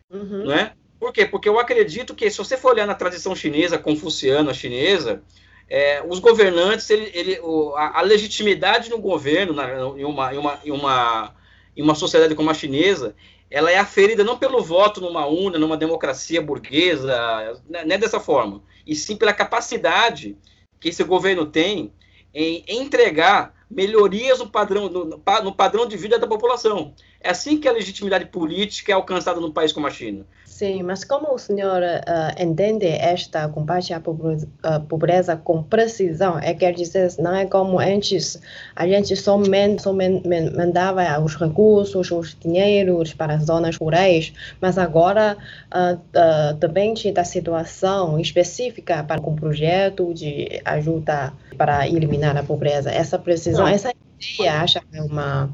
Uhum. 0.09 0.45
Não 0.45 0.53
é? 0.53 0.73
Por 0.99 1.13
quê? 1.13 1.25
Porque 1.25 1.47
eu 1.47 1.59
acredito 1.59 2.15
que, 2.15 2.29
se 2.29 2.37
você 2.37 2.57
for 2.57 2.73
olhar 2.73 2.87
na 2.87 2.95
tradição 2.95 3.35
chinesa, 3.35 3.77
confuciana 3.77 4.53
chinesa, 4.53 5.21
é, 5.69 6.01
os 6.07 6.19
governantes, 6.19 6.89
ele, 6.89 7.11
ele, 7.13 7.39
o, 7.41 7.75
a, 7.75 7.99
a, 7.99 8.01
legitimidade 8.01 8.89
no 8.89 8.97
governo, 8.97 9.53
na, 9.53 9.69
em, 9.97 10.05
uma, 10.05 10.33
em, 10.33 10.37
uma, 10.37 10.59
em, 10.63 10.71
uma, 10.71 11.35
em 11.75 11.81
uma 11.81 11.95
sociedade 11.95 12.33
como 12.35 12.49
a 12.49 12.53
chinesa, 12.53 13.15
ela 13.49 13.71
é 13.71 13.77
aferida 13.77 14.23
não 14.23 14.37
pelo 14.37 14.63
voto 14.63 14.99
numa 14.99 15.25
urna, 15.25 15.59
numa 15.59 15.77
democracia 15.77 16.41
burguesa, 16.41 17.61
né, 17.69 17.83
não 17.85 17.95
é 17.95 17.97
dessa 17.97 18.19
forma, 18.19 18.63
e 18.85 18.95
sim 18.95 19.15
pela 19.15 19.33
capacidade 19.33 20.37
que 20.79 20.89
esse 20.89 21.03
governo 21.03 21.45
tem 21.45 21.93
em 22.33 22.63
entregar 22.67 23.53
melhorias 23.69 24.39
no 24.39 24.49
padrão, 24.49 24.89
no, 24.89 25.05
no, 25.05 25.53
padrão 25.53 25.85
de 25.87 25.97
vida 25.97 26.17
da 26.17 26.27
população. 26.27 26.93
É 27.21 27.29
assim 27.29 27.59
que 27.59 27.67
a 27.67 27.71
legitimidade 27.71 28.25
política 28.25 28.91
é 28.91 28.95
alcançada 28.95 29.39
num 29.39 29.51
país 29.51 29.71
como 29.71 29.87
a 29.87 29.91
China. 29.91 30.25
Sim, 30.57 30.81
mas 30.81 31.03
como 31.03 31.35
o 31.35 31.37
senhor 31.37 31.83
uh, 31.83 32.43
entende 32.43 32.87
esta 32.87 33.47
combate 33.47 33.93
à 33.93 33.99
pobreza, 33.99 34.47
uh, 34.65 34.81
pobreza, 34.87 35.35
com 35.35 35.61
precisão? 35.61 36.39
É 36.39 36.51
quer 36.51 36.73
dizer, 36.73 37.13
não 37.19 37.35
é 37.35 37.45
como 37.45 37.79
antes, 37.79 38.41
a 38.75 38.87
gente 38.87 39.15
somente, 39.15 39.83
somente 39.83 40.27
mandava 40.27 41.19
os 41.19 41.35
recursos, 41.35 42.09
os 42.09 42.35
dinheiros 42.39 43.13
para 43.13 43.35
as 43.35 43.43
zonas 43.45 43.75
rurais, 43.77 44.33
mas 44.59 44.79
agora 44.79 45.37
uh, 45.71 46.53
depende 46.55 47.11
da 47.11 47.23
situação 47.23 48.19
específica 48.19 49.03
para 49.03 49.21
um 49.21 49.35
projeto 49.35 50.11
de 50.11 50.59
ajuda 50.65 51.33
para 51.55 51.87
eliminar 51.87 52.35
a 52.35 52.41
pobreza. 52.41 52.89
Essa 52.89 53.19
precisão, 53.19 53.65
não. 53.65 53.71
essa 53.71 53.93
ideia, 54.19 54.61
acha 54.61 54.79
que 54.79 54.97
é 54.97 55.03
uma 55.03 55.53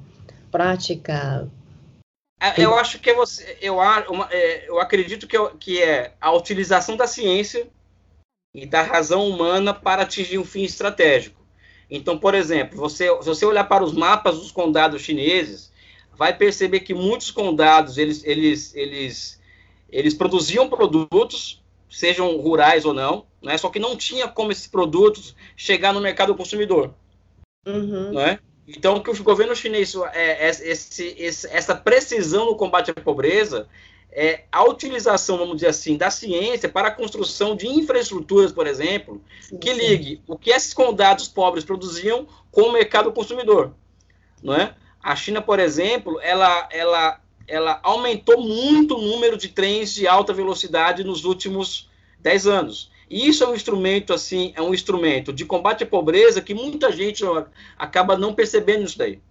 prática 0.54 1.50
é, 2.44 2.62
eu 2.62 2.76
acho 2.76 3.00
que 3.00 3.14
você, 3.14 3.58
eu, 3.62 3.76
uma, 3.76 4.28
é, 4.30 4.68
eu 4.68 4.78
acredito 4.78 5.26
que, 5.26 5.38
que 5.62 5.82
é 5.82 6.14
a 6.20 6.30
utilização 6.34 6.98
da 6.98 7.08
ciência 7.08 7.70
e 8.54 8.66
da 8.66 8.82
razão 8.82 9.30
humana 9.30 9.74
para 9.74 10.02
atingir 10.02 10.38
um 10.38 10.44
fim 10.44 10.64
estratégico. 10.64 11.42
Então, 11.90 12.18
por 12.18 12.36
exemplo, 12.36 12.78
você, 12.78 13.08
se 13.22 13.26
você 13.26 13.46
olhar 13.46 13.64
para 13.64 13.82
os 13.82 13.94
mapas 13.94 14.40
dos 14.40 14.52
condados 14.52 15.02
chineses, 15.02 15.72
vai 16.18 16.36
perceber 16.36 16.82
que 16.82 16.94
muitos 16.94 17.32
condados 17.32 17.98
eles, 17.98 18.26
eles, 18.26 18.76
eles, 18.76 19.42
eles 19.90 20.14
produziam 20.14 20.68
produtos, 20.68 21.64
sejam 21.90 22.36
rurais 22.42 22.84
ou 22.84 22.94
não, 22.94 23.26
né? 23.42 23.58
Só 23.58 23.70
que 23.70 23.80
não 23.80 23.96
tinha 23.96 24.28
como 24.28 24.52
esses 24.52 24.68
produtos 24.68 25.34
chegar 25.56 25.94
no 25.94 26.02
mercado 26.02 26.36
consumidor, 26.36 26.94
uhum. 27.66 28.12
né? 28.12 28.40
Então, 28.68 29.02
que 29.02 29.10
o 29.10 29.24
governo 29.24 29.56
chinês, 29.56 29.94
é, 30.14 30.48
é, 30.48 30.50
esse, 30.50 31.16
esse, 31.18 31.48
essa 31.48 31.76
precisão 31.76 32.46
no 32.46 32.56
combate 32.56 32.92
à 32.92 32.94
pobreza, 32.94 33.68
é 34.16 34.44
a 34.52 34.64
utilização, 34.64 35.38
vamos 35.38 35.56
dizer 35.56 35.68
assim, 35.68 35.98
da 35.98 36.10
ciência 36.10 36.70
para 36.70 36.88
a 36.88 36.92
construção 36.92 37.56
de 37.56 37.68
infraestruturas, 37.68 38.52
por 38.52 38.68
exemplo, 38.68 39.22
sim, 39.42 39.58
que 39.58 39.74
ligue 39.74 40.16
sim. 40.16 40.22
o 40.28 40.38
que 40.38 40.52
esses 40.52 40.74
condados 40.74 41.28
pobres 41.28 41.66
produziam 41.66 42.28
com 42.52 42.62
o 42.62 42.72
mercado 42.72 43.12
consumidor, 43.12 43.74
não 44.42 44.54
é? 44.54 44.76
A 45.02 45.16
China, 45.16 45.42
por 45.42 45.60
exemplo, 45.60 46.20
ela, 46.22 46.70
ela, 46.72 47.20
ela 47.48 47.80
aumentou 47.84 48.40
muito 48.40 48.96
o 48.96 49.02
número 49.02 49.36
de 49.36 49.50
trens 49.50 49.94
de 49.94 50.08
alta 50.08 50.32
velocidade 50.32 51.04
nos 51.04 51.26
últimos 51.26 51.90
10 52.20 52.48
anos. 52.48 52.93
Isso 53.14 53.44
é 53.44 53.48
um 53.48 53.54
instrumento, 53.54 54.12
assim, 54.12 54.52
é 54.56 54.62
um 54.62 54.74
instrumento 54.74 55.32
de 55.32 55.46
combate 55.46 55.84
à 55.84 55.86
pobreza 55.86 56.42
que 56.42 56.56
muita 56.56 56.92
gente 56.92 57.24
acaba 57.78 58.18
não 58.18 58.34
percebendo 58.34 58.86
isso 58.86 58.98
daí. 58.98 59.22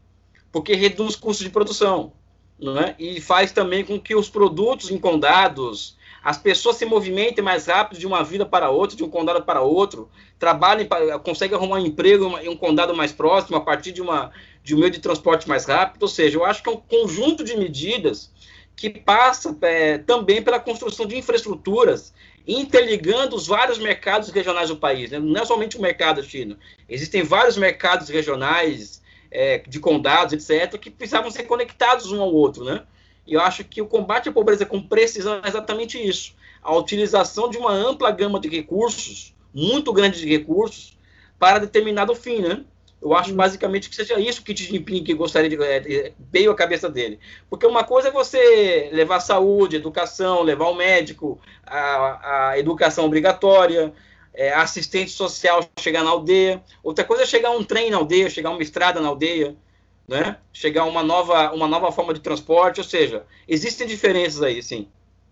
Porque 0.53 0.75
reduz 0.75 1.17
custos 1.17 1.45
de 1.45 1.51
produção, 1.51 2.13
não 2.61 2.79
é? 2.79 2.95
E 2.97 3.21
faz 3.21 3.51
também 3.51 3.85
com 3.85 3.99
que 3.99 4.15
os 4.15 4.31
produtos 4.31 4.89
em 4.89 4.99
condados, 4.99 5.97
as 6.23 6.39
pessoas 6.39 6.77
se 6.77 6.85
movimentem 6.85 7.43
mais 7.43 7.67
rápido 7.67 7.99
de 7.99 8.07
uma 8.07 8.23
vida 8.23 8.47
para 8.47 8.71
outra, 8.71 8.97
de 8.97 9.03
um 9.03 9.11
condado 9.11 9.43
para 9.43 9.63
outro, 9.63 10.09
trabalhem, 10.39 10.89
conseguem 11.25 11.57
arrumar 11.57 11.81
um 11.81 11.87
emprego 11.87 12.39
em 12.39 12.49
um 12.49 12.57
condado 12.57 12.95
mais 12.95 13.11
próximo 13.11 13.57
a 13.57 13.61
partir 13.61 13.91
de, 13.91 14.01
uma, 14.01 14.31
de 14.63 14.77
um 14.77 14.79
meio 14.79 14.93
de 14.93 15.01
transporte 15.01 15.49
mais 15.49 15.65
rápido. 15.65 16.03
Ou 16.05 16.09
seja, 16.09 16.39
eu 16.39 16.45
acho 16.45 16.63
que 16.63 16.69
é 16.69 16.73
um 16.73 16.77
conjunto 16.77 17.43
de 17.43 17.57
medidas 17.57 18.31
que 18.77 18.89
passa 18.89 19.57
é, 19.63 19.99
também 19.99 20.41
pela 20.41 20.61
construção 20.61 21.05
de 21.05 21.17
infraestruturas 21.17 22.15
interligando 22.47 23.37
os 23.37 23.47
vários 23.47 23.79
mercados 23.79 24.31
regionais 24.31 24.69
do 24.69 24.77
país. 24.77 25.11
Né? 25.11 25.19
Não 25.19 25.41
é 25.41 25.45
somente 25.45 25.77
o 25.77 25.83
mercado 25.83 26.23
chino. 26.23 26.57
Existem 26.89 27.23
vários 27.23 27.57
mercados 27.57 28.09
regionais, 28.09 29.03
é, 29.31 29.59
de 29.59 29.79
condados, 29.79 30.33
etc., 30.33 30.79
que 30.79 30.91
precisavam 30.91 31.31
ser 31.31 31.45
conectados 31.45 32.11
um 32.11 32.21
ao 32.21 32.33
outro. 32.33 32.65
Né? 32.65 32.83
E 33.27 33.35
eu 33.35 33.41
acho 33.41 33.65
que 33.65 33.81
o 33.81 33.87
combate 33.87 34.29
à 34.29 34.33
pobreza 34.33 34.67
com 34.67 34.83
precisão 34.83 35.41
é 35.43 35.49
exatamente 35.49 35.99
isso. 35.99 36.35
A 36.63 36.75
utilização 36.77 37.49
de 37.49 37.57
uma 37.57 37.73
ampla 37.73 38.11
gama 38.11 38.39
de 38.41 38.49
recursos, 38.49 39.35
muito 39.55 39.93
grande 39.93 40.21
de 40.21 40.29
recursos, 40.29 40.97
para 41.39 41.59
determinado 41.59 42.15
fim. 42.15 42.41
Né? 42.41 42.65
Eu 43.03 43.15
acho 43.15 43.35
basicamente 43.35 43.91
que 43.91 43.97
seja 43.97 44.19
isso 44.21 44.45
que 44.45 44.57
Xi 44.57 44.65
Jinping 44.65 45.03
que 45.03 45.13
gostaria 45.13 45.51
de 45.51 45.61
é, 45.61 46.13
veio 46.31 46.53
à 46.53 46.55
cabeça 46.55 46.89
dele. 46.89 47.19
Porque 47.51 47.67
uma 47.67 47.83
coisa 47.83 48.09
é 48.09 48.13
você 48.13 48.91
levar 48.93 49.19
saúde, 49.19 49.75
educação, 49.75 50.43
levar 50.43 50.69
o 50.69 50.75
médico, 50.75 51.41
a, 51.67 52.51
a 52.51 52.59
educação 52.61 53.05
obrigatória, 53.05 53.93
é, 54.33 54.53
assistente 54.53 55.11
social 55.11 55.69
chegar 55.81 56.05
na 56.05 56.11
aldeia. 56.11 56.63
Outra 56.81 57.05
coisa 57.05 57.25
é 57.25 57.27
chegar 57.27 57.51
um 57.51 57.65
trem 57.65 57.91
na 57.91 57.97
aldeia, 57.97 58.31
chegar 58.31 58.51
uma 58.51 58.63
estrada 58.63 59.01
na 59.01 59.09
aldeia, 59.09 59.57
né? 60.07 60.37
Chegar 60.53 60.85
uma 60.85 61.03
nova 61.03 61.53
uma 61.53 61.67
nova 61.67 61.91
forma 61.91 62.15
de 62.15 62.21
transporte. 62.21 62.79
Ou 62.79 62.85
seja, 62.85 63.27
existem 63.49 63.85
diferenças 63.85 64.43
aí, 64.45 64.63
sim. 64.63 64.87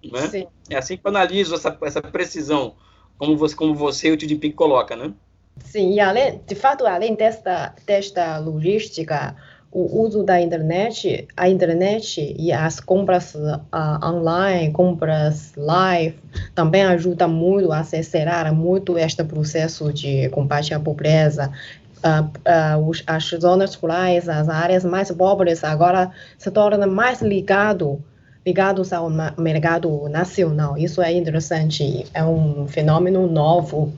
Né? 0.04 0.26
sim. 0.26 0.46
É 0.68 0.76
assim 0.76 0.96
que 0.96 1.06
eu 1.06 1.10
analiso 1.10 1.54
essa, 1.54 1.76
essa 1.82 2.02
precisão, 2.02 2.74
como 3.16 3.36
você 3.36 3.54
como 3.54 3.76
você 3.76 4.08
e 4.08 4.12
o 4.12 4.20
Xi 4.20 4.28
Jinping 4.28 4.50
coloca, 4.50 4.96
né? 4.96 5.12
Sim, 5.58 5.92
e 5.92 6.00
além, 6.00 6.40
de 6.46 6.54
fato, 6.54 6.86
além 6.86 7.14
desta, 7.14 7.74
desta 7.86 8.38
logística, 8.38 9.36
o 9.72 10.02
uso 10.02 10.24
da 10.24 10.40
internet, 10.40 11.28
a 11.36 11.48
internet 11.48 12.34
e 12.36 12.52
as 12.52 12.80
compras 12.80 13.34
uh, 13.34 13.60
online, 14.04 14.72
compras 14.72 15.52
live, 15.56 16.18
também 16.54 16.82
ajuda 16.82 17.28
muito 17.28 17.70
a 17.70 17.78
acelerar 17.78 18.52
muito 18.52 18.98
este 18.98 19.22
processo 19.22 19.92
de 19.92 20.28
combate 20.30 20.74
à 20.74 20.80
pobreza. 20.80 21.52
Uh, 21.98 22.24
uh, 22.24 22.88
os, 22.88 23.04
as 23.06 23.24
zonas 23.28 23.74
rurais, 23.74 24.28
as 24.28 24.48
áreas 24.48 24.84
mais 24.84 25.10
pobres 25.12 25.62
agora 25.62 26.10
se 26.36 26.50
tornam 26.50 26.90
mais 26.90 27.20
ligado, 27.20 28.02
ligados 28.44 28.92
ao 28.92 29.08
mercado 29.38 30.08
nacional. 30.08 30.76
Isso 30.78 31.00
é 31.00 31.12
interessante, 31.12 32.06
é 32.12 32.24
um 32.24 32.66
fenômeno 32.66 33.28
novo. 33.28 33.92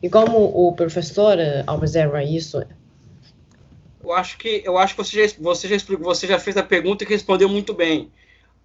E 0.04 0.10
como 0.10 0.38
o 0.54 0.74
professor 0.74 1.40
eh, 1.40 1.64
observa 1.66 2.22
isso? 2.22 2.62
Eu 4.04 4.12
acho 4.12 4.38
que 4.38 4.62
eu 4.66 4.78
acho 4.78 4.96
que 4.96 5.02
você 5.02 5.26
já, 5.26 5.36
você 5.40 5.66
já 5.66 5.78
explicou, 5.78 6.06
você 6.14 6.28
já 6.28 6.38
fez 6.38 6.58
a 6.58 6.62
pergunta 6.62 7.06
e 7.06 7.08
respondeu 7.08 7.48
muito 7.48 7.74
bem, 7.74 8.12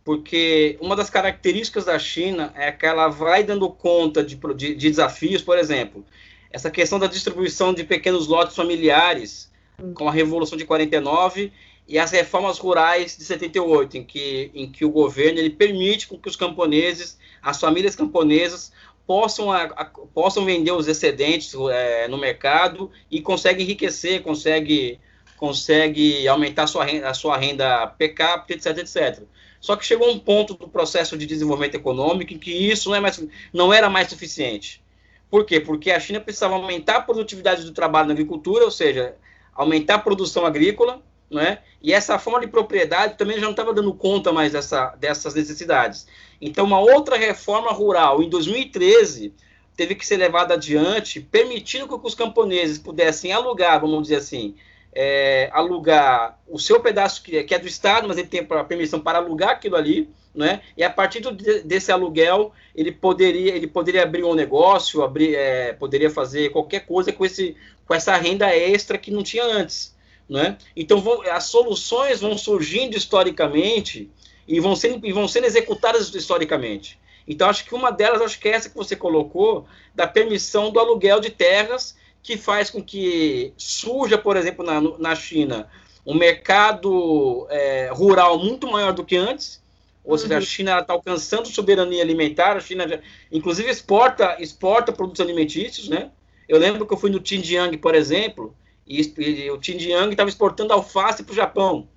porque 0.05 0.77
uma 0.81 0.97
das 0.97 1.09
características 1.09 1.85
da 1.85 1.97
China 1.97 2.53
é 2.57 2.73
que 2.73 2.85
ela 2.85 3.07
vai 3.07 3.45
dando 3.45 3.71
conta 3.71 4.25
de, 4.25 4.35
de, 4.35 4.75
de 4.75 4.91
desafios, 4.91 5.41
por 5.41 5.57
exemplo, 5.57 6.05
essa 6.51 6.73
questão 6.73 6.99
da 6.99 7.07
distribuição 7.07 7.73
de 7.73 7.85
pequenos 7.85 8.27
lotes 8.27 8.57
familiares 8.57 9.49
hum. 9.81 9.95
com 9.95 10.09
a 10.09 10.13
Revolução 10.13 10.59
de 10.59 10.65
49 10.65 11.53
e 11.87 12.01
as 12.01 12.11
reformas 12.11 12.59
rurais 12.59 13.17
de 13.17 13.25
78, 13.25 13.97
em 13.97 14.03
que, 14.03 14.51
em 14.53 14.69
que 14.69 14.85
o 14.85 14.91
governo 14.91 15.39
ele 15.39 15.51
permite 15.51 16.09
que 16.09 16.29
os 16.29 16.37
camponeses, 16.37 17.17
as 17.41 17.61
famílias 17.61 17.95
camponesas, 17.95 18.73
possam, 19.09 19.51
a, 19.51 19.63
a, 19.63 19.87
possam 19.87 20.45
vender 20.45 20.71
os 20.71 20.87
excedentes 20.87 21.55
é, 21.71 22.07
no 22.09 22.19
mercado 22.19 22.91
e 23.11 23.23
consegue 23.23 23.63
enriquecer, 23.63 24.23
consegue, 24.23 25.01
consegue 25.39 26.29
aumentar 26.29 26.65
a 26.65 26.67
sua 26.67 26.85
renda, 26.85 27.09
a 27.09 27.15
sua 27.15 27.39
renda 27.39 27.87
per 27.87 28.15
capita, 28.15 28.53
etc, 28.53 28.79
etc. 28.79 29.25
Só 29.63 29.77
que 29.77 29.87
chegou 29.87 30.11
um 30.11 30.19
ponto 30.19 30.53
do 30.53 30.69
processo 30.69 31.17
de 31.17 31.25
desenvolvimento 31.25 31.75
econômico 31.75 32.35
em 32.35 32.39
que 32.39 32.53
isso 32.53 32.91
não, 32.91 32.97
é 32.97 33.01
mais, 33.01 33.27
não 33.51 33.73
era 33.73 33.89
mais 33.89 34.09
suficiente. 34.11 34.85
Por 35.31 35.47
quê? 35.47 35.59
Porque 35.59 35.91
a 35.91 35.99
China 35.99 36.21
precisava 36.21 36.55
aumentar 36.55 36.97
a 36.97 37.03
produtividade 37.03 37.65
do 37.65 37.73
trabalho 37.73 38.09
na 38.09 38.13
agricultura, 38.13 38.67
ou 38.67 38.71
seja, 38.71 39.17
aumentar 39.55 39.95
a 39.95 39.99
produção 39.99 40.45
agrícola, 40.45 41.03
né? 41.31 41.59
E 41.83 41.93
essa 41.93 42.19
forma 42.19 42.41
de 42.41 42.47
propriedade 42.47 43.17
também 43.17 43.37
já 43.37 43.43
não 43.43 43.51
estava 43.51 43.73
dando 43.75 43.93
conta 43.95 44.33
mais 44.33 44.53
dessa, 44.53 44.95
dessas 44.97 45.35
necessidades. 45.35 46.07
Então, 46.41 46.65
uma 46.65 46.81
outra 46.81 47.17
reforma 47.17 47.71
rural 47.71 48.23
em 48.23 48.29
2013 48.29 49.35
teve 49.77 49.95
que 49.95 50.07
ser 50.07 50.17
levada 50.17 50.55
adiante, 50.55 51.21
permitindo 51.21 51.87
que 51.87 52.07
os 52.07 52.15
camponeses 52.15 52.79
pudessem 52.79 53.33
alugar, 53.33 53.81
vamos 53.81 54.03
dizer 54.03 54.17
assim, 54.17 54.57
é, 54.93 55.49
alugar 55.53 56.39
o 56.49 56.59
seu 56.59 56.81
pedaço 56.81 57.23
que, 57.23 57.45
que, 57.45 57.55
é 57.55 57.59
do 57.59 57.69
Estado, 57.69 58.09
mas 58.09 58.19
ele 58.19 58.27
tem 58.27 58.41
a 58.41 58.65
permissão 58.65 58.99
para 58.99 59.19
alugar 59.19 59.51
aquilo 59.51 59.77
ali, 59.77 60.11
né? 60.35 60.63
E 60.77 60.83
a 60.83 60.91
partir 60.91 61.21
do, 61.21 61.33
desse 61.33 61.93
aluguel, 61.93 62.53
ele 62.75 62.91
poderia, 62.91 63.55
ele 63.55 63.67
poderia 63.67 64.03
abrir 64.03 64.25
um 64.25 64.35
negócio, 64.35 65.03
abrir, 65.03 65.35
é, 65.35 65.73
poderia 65.73 66.11
fazer 66.11 66.51
qualquer 66.51 66.87
coisa 66.87 67.13
com, 67.13 67.25
esse, 67.25 67.57
com 67.87 67.95
essa 67.95 68.17
renda 68.17 68.55
extra 68.55 68.99
que 68.99 69.11
não 69.11 69.23
tinha 69.23 69.45
antes. 69.45 69.97
Né? 70.29 70.59
Então, 70.77 71.01
vão, 71.01 71.23
as 71.23 71.45
soluções 71.45 72.21
vão 72.21 72.37
surgindo 72.37 72.97
historicamente 72.97 74.11
e 74.47 74.61
vão, 74.61 74.77
sendo, 74.77 75.07
e 75.07 75.13
vão 75.13 75.27
sendo 75.27 75.47
executadas 75.47 76.15
historicamente. 76.15 76.99
Então, 77.27 77.49
acho 77.49 77.65
que 77.65 77.75
uma 77.75 77.91
delas, 77.91 78.23
acho 78.23 78.39
que 78.39 78.49
é 78.49 78.53
essa 78.53 78.71
que 78.71 78.77
você 78.77 78.97
colocou, 78.97 79.67
da 79.95 80.07
permissão 80.07 80.71
do 80.71 80.81
aluguel 80.81 81.21
de 81.21 81.31
terras, 81.31 81.97
que 82.23 82.37
faz 82.37 82.71
com 82.71 82.83
que 82.83 83.53
surja, 83.57 84.19
por 84.19 84.37
exemplo, 84.37 84.65
na, 84.65 84.81
na 84.81 85.15
China, 85.15 85.69
um 86.05 86.15
mercado 86.15 87.47
é, 87.51 87.91
rural 87.93 88.39
muito 88.39 88.67
maior 88.67 88.93
do 88.93 89.05
que 89.05 89.17
antes, 89.17 89.63
ou 90.03 90.13
uhum. 90.13 90.19
seja, 90.19 90.35
a 90.35 90.39
uhum. 90.39 90.43
China 90.43 90.79
está 90.79 90.95
alcançando 90.95 91.49
soberania 91.49 92.03
alimentar, 92.03 92.57
a 92.57 92.61
China, 92.61 92.89
já, 92.89 92.99
inclusive, 93.31 93.71
exporta, 93.71 94.37
exporta 94.41 94.91
produtos 94.91 95.21
alimentícios, 95.21 95.89
né? 95.89 96.11
Eu 96.49 96.59
lembro 96.59 96.87
que 96.87 96.95
eu 96.95 96.99
fui 96.99 97.11
no 97.11 97.21
Xinjiang, 97.23 97.77
por 97.77 97.95
exemplo, 97.95 98.55
e, 98.89 99.03
e 99.19 99.51
o 99.51 99.63
Xinjiang 99.63 100.11
estava 100.11 100.31
exportando 100.31 100.73
alface 100.73 101.23
para 101.23 101.33
o 101.33 101.37
Japão. 101.37 101.89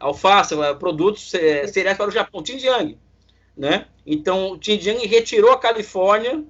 Alface, 0.00 0.54
é, 0.54 0.74
produtos 0.74 1.32
é, 1.34 1.66
cereais 1.66 1.96
para 1.96 2.08
o 2.08 2.12
Japão, 2.12 2.44
Xinjiang. 2.44 2.98
Né? 3.56 3.86
Então, 4.06 4.52
o 4.52 4.58
Xinjiang 4.60 5.06
retirou 5.06 5.52
a 5.52 5.58
Califórnia 5.58 6.42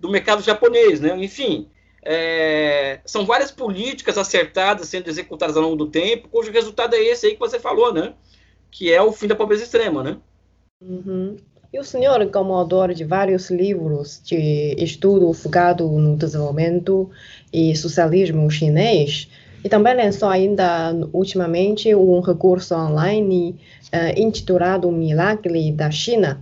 do 0.00 0.08
mercado 0.08 0.42
japonês. 0.42 1.00
Né? 1.00 1.14
Enfim, 1.18 1.68
é, 2.02 3.00
são 3.04 3.26
várias 3.26 3.50
políticas 3.50 4.16
acertadas 4.16 4.88
sendo 4.88 5.08
executadas 5.08 5.56
ao 5.56 5.62
longo 5.62 5.76
do 5.76 5.88
tempo, 5.88 6.28
cujo 6.28 6.50
resultado 6.50 6.94
é 6.94 7.00
esse 7.00 7.26
aí 7.26 7.32
que 7.34 7.40
você 7.40 7.60
falou, 7.60 7.92
né? 7.92 8.14
que 8.70 8.92
é 8.92 9.02
o 9.02 9.12
fim 9.12 9.26
da 9.26 9.36
pobreza 9.36 9.64
extrema. 9.64 10.02
Né? 10.02 10.18
Uhum. 10.80 11.36
E 11.72 11.78
o 11.78 11.84
senhor, 11.84 12.24
como 12.30 12.54
autor 12.54 12.94
de 12.94 13.04
vários 13.04 13.50
livros 13.50 14.20
de 14.24 14.74
estudo 14.78 15.32
focado 15.32 15.88
no 15.88 16.16
desenvolvimento 16.16 17.10
e 17.52 17.74
socialismo 17.74 18.50
chinês, 18.50 19.28
e 19.64 19.68
também 19.68 19.96
lançou 19.96 20.28
ainda 20.28 20.94
ultimamente 21.12 21.92
um 21.94 22.20
recurso 22.20 22.74
online 22.74 23.58
uh, 23.92 24.18
intitulado 24.20 24.90
Milagre 24.92 25.72
da 25.72 25.90
China. 25.90 26.40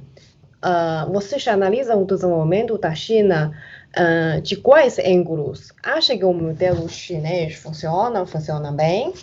Uh, 0.62 1.10
vocês 1.10 1.46
analisam 1.48 2.02
o 2.02 2.06
desenvolvimento 2.06 2.76
da 2.76 2.94
China 2.94 3.58
uh, 3.96 4.40
de 4.42 4.56
quais 4.56 4.98
ângulos? 4.98 5.72
Acha 5.82 6.16
que 6.16 6.24
o 6.24 6.34
modelo 6.34 6.86
chinês 6.88 7.54
funciona, 7.56 8.26
funciona 8.26 8.70
bem? 8.70 9.14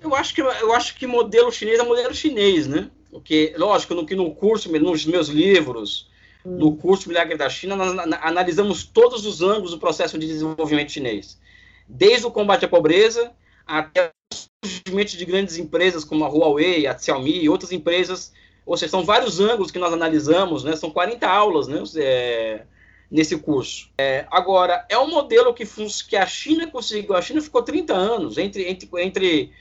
Eu 0.00 0.14
acho 0.14 0.32
que 0.32 0.40
eu 0.40 0.72
acho 0.74 0.94
que 0.96 1.06
modelo 1.06 1.50
chinês 1.50 1.80
é 1.80 1.82
modelo 1.82 2.14
chinês, 2.14 2.68
né? 2.68 2.88
Porque, 3.16 3.54
lógico, 3.56 3.94
no 3.94 4.04
que 4.04 4.14
no 4.14 4.34
curso, 4.34 4.70
nos 4.70 5.06
meus 5.06 5.28
livros, 5.28 6.06
hum. 6.44 6.58
no 6.58 6.76
curso 6.76 7.08
Milagre 7.08 7.34
da 7.34 7.48
China, 7.48 7.74
nós 7.74 7.98
analisamos 8.20 8.84
todos 8.84 9.24
os 9.24 9.40
ângulos 9.40 9.70
do 9.70 9.78
processo 9.78 10.18
de 10.18 10.26
desenvolvimento 10.26 10.92
chinês. 10.92 11.40
Desde 11.88 12.26
o 12.26 12.30
combate 12.30 12.66
à 12.66 12.68
pobreza 12.68 13.32
até 13.66 14.12
o 14.30 14.66
surgimento 14.66 15.16
de 15.16 15.24
grandes 15.24 15.56
empresas 15.56 16.04
como 16.04 16.26
a 16.26 16.28
Huawei, 16.28 16.86
a 16.86 16.96
Xiaomi 16.98 17.42
e 17.42 17.48
outras 17.48 17.72
empresas. 17.72 18.34
Ou 18.66 18.76
seja, 18.76 18.90
são 18.90 19.02
vários 19.02 19.40
ângulos 19.40 19.70
que 19.70 19.78
nós 19.78 19.94
analisamos, 19.94 20.62
né? 20.62 20.76
São 20.76 20.90
40 20.90 21.26
aulas, 21.26 21.66
né? 21.66 21.82
É, 21.96 22.64
nesse 23.10 23.38
curso. 23.38 23.88
É, 23.96 24.26
agora, 24.30 24.84
é 24.90 24.98
um 24.98 25.08
modelo 25.08 25.54
que, 25.54 25.64
que 26.06 26.16
a 26.16 26.26
China 26.26 26.66
conseguiu. 26.66 27.16
A 27.16 27.22
China 27.22 27.40
ficou 27.40 27.62
30 27.62 27.94
anos 27.94 28.36
entre, 28.36 28.68
entre, 28.68 28.90
entre 29.02 29.52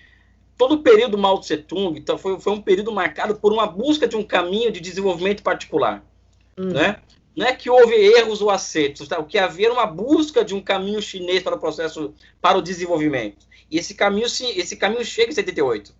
todo 0.58 0.76
o 0.76 0.84
período 0.84 1.18
Mao 1.18 1.40
Tse 1.40 1.58
Tung 1.58 1.98
então, 1.98 2.18
foi, 2.18 2.40
foi 2.40 2.54
um 2.54 2.62
período 2.62 2.92
marcado 2.92 3.36
por 3.36 3.52
uma 3.52 3.68
busca 3.68 4.08
de 4.08 4.16
um 4.16 4.24
caminho 4.24 4.72
de 4.72 4.80
desenvolvimento 4.80 5.44
particular. 5.44 6.04
Hum. 6.58 6.70
Né? 6.70 6.98
Não 7.36 7.46
é 7.46 7.54
que 7.54 7.70
houve 7.70 7.94
erros 7.94 8.42
ou 8.42 8.50
acertos, 8.50 9.08
tá? 9.08 9.20
o 9.20 9.26
que 9.26 9.38
havia 9.38 9.68
era 9.68 9.74
uma 9.74 9.86
busca 9.86 10.44
de 10.44 10.56
um 10.56 10.62
caminho 10.62 11.02
chinês 11.02 11.44
para 11.44 11.56
o 11.56 11.60
processo, 11.60 12.14
para 12.42 12.58
o 12.58 12.62
desenvolvimento. 12.62 13.46
E 13.70 13.78
esse 13.78 13.94
caminho, 13.94 14.26
esse 14.26 14.76
caminho 14.78 15.04
chega 15.04 15.32
em 15.32 15.36
78. 15.36 15.94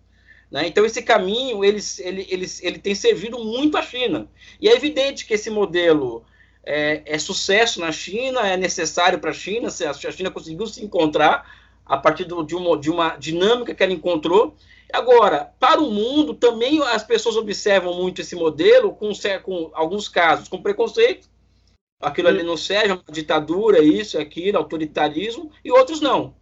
Né? 0.50 0.66
Então, 0.66 0.86
esse 0.86 1.02
caminho 1.02 1.62
ele, 1.64 1.80
ele, 1.98 2.26
ele, 2.30 2.46
ele 2.62 2.78
tem 2.78 2.94
servido 2.94 3.38
muito 3.44 3.76
à 3.76 3.82
China. 3.82 4.28
E 4.60 4.68
é 4.68 4.74
evidente 4.74 5.26
que 5.26 5.34
esse 5.34 5.50
modelo 5.50 6.24
é, 6.64 7.02
é 7.04 7.18
sucesso 7.18 7.80
na 7.80 7.92
China, 7.92 8.40
é 8.48 8.56
necessário 8.56 9.18
para 9.18 9.30
a 9.30 9.34
China, 9.34 9.68
a 9.68 10.12
China 10.12 10.30
conseguiu 10.30 10.66
se 10.66 10.82
encontrar 10.82 11.65
a 11.86 11.96
partir 11.96 12.24
do, 12.24 12.42
de, 12.42 12.54
uma, 12.54 12.76
de 12.76 12.90
uma 12.90 13.16
dinâmica 13.16 13.74
que 13.74 13.82
ela 13.82 13.92
encontrou. 13.92 14.56
Agora, 14.92 15.52
para 15.58 15.80
o 15.80 15.90
mundo, 15.90 16.34
também 16.34 16.82
as 16.82 17.04
pessoas 17.04 17.36
observam 17.36 17.94
muito 17.94 18.20
esse 18.20 18.34
modelo, 18.34 18.92
com, 18.94 19.10
com 19.42 19.70
alguns 19.72 20.08
casos 20.08 20.48
com 20.48 20.60
preconceito. 20.60 21.28
Aquilo 22.00 22.28
ali 22.28 22.42
não 22.42 22.56
serve, 22.56 22.90
é 22.90 22.94
uma 22.94 23.04
ditadura, 23.10 23.82
isso, 23.82 24.18
aquilo, 24.18 24.58
autoritarismo, 24.58 25.50
e 25.64 25.70
outros 25.70 26.00
não. 26.00 26.34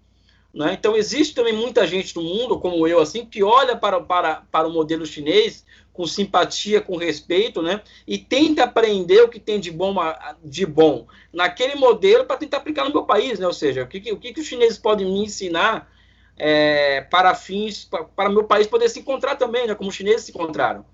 Né? 0.52 0.76
Então, 0.78 0.96
existe 0.96 1.34
também 1.34 1.52
muita 1.52 1.86
gente 1.86 2.14
no 2.14 2.22
mundo, 2.22 2.58
como 2.58 2.86
eu, 2.86 3.00
assim, 3.00 3.26
que 3.26 3.42
olha 3.42 3.76
para, 3.76 4.00
para, 4.00 4.42
para 4.50 4.68
o 4.68 4.72
modelo 4.72 5.04
chinês 5.04 5.64
com 5.94 6.06
simpatia, 6.08 6.80
com 6.80 6.96
respeito, 6.96 7.62
né? 7.62 7.80
E 8.06 8.18
tenta 8.18 8.64
aprender 8.64 9.22
o 9.22 9.28
que 9.28 9.38
tem 9.38 9.60
de 9.60 9.70
bom, 9.70 9.94
de 10.42 10.66
bom 10.66 11.06
naquele 11.32 11.76
modelo 11.76 12.24
para 12.24 12.36
tentar 12.36 12.58
aplicar 12.58 12.84
no 12.84 12.92
meu 12.92 13.04
país, 13.04 13.38
né? 13.38 13.46
Ou 13.46 13.52
seja, 13.52 13.84
o 13.84 13.86
que, 13.86 14.12
o 14.12 14.18
que, 14.18 14.38
os 14.38 14.46
chineses 14.46 14.76
podem 14.76 15.06
me 15.06 15.22
ensinar 15.22 15.88
é, 16.36 17.02
para 17.02 17.32
fins, 17.36 17.88
para, 18.16 18.28
meu 18.28 18.42
país 18.42 18.66
poder 18.66 18.88
se 18.88 18.98
encontrar 18.98 19.36
também, 19.36 19.68
né? 19.68 19.74
Como 19.76 19.88
os 19.88 19.94
chineses 19.94 20.24
se 20.26 20.32
encontraram, 20.32 20.84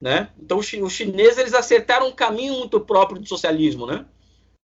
né? 0.00 0.30
Então, 0.42 0.58
os, 0.58 0.72
os 0.72 0.92
chineses, 0.92 1.36
eles 1.36 1.54
acertaram 1.54 2.08
um 2.08 2.12
caminho 2.12 2.54
muito 2.54 2.80
próprio 2.80 3.20
do 3.20 3.28
socialismo, 3.28 3.86
né? 3.86 4.06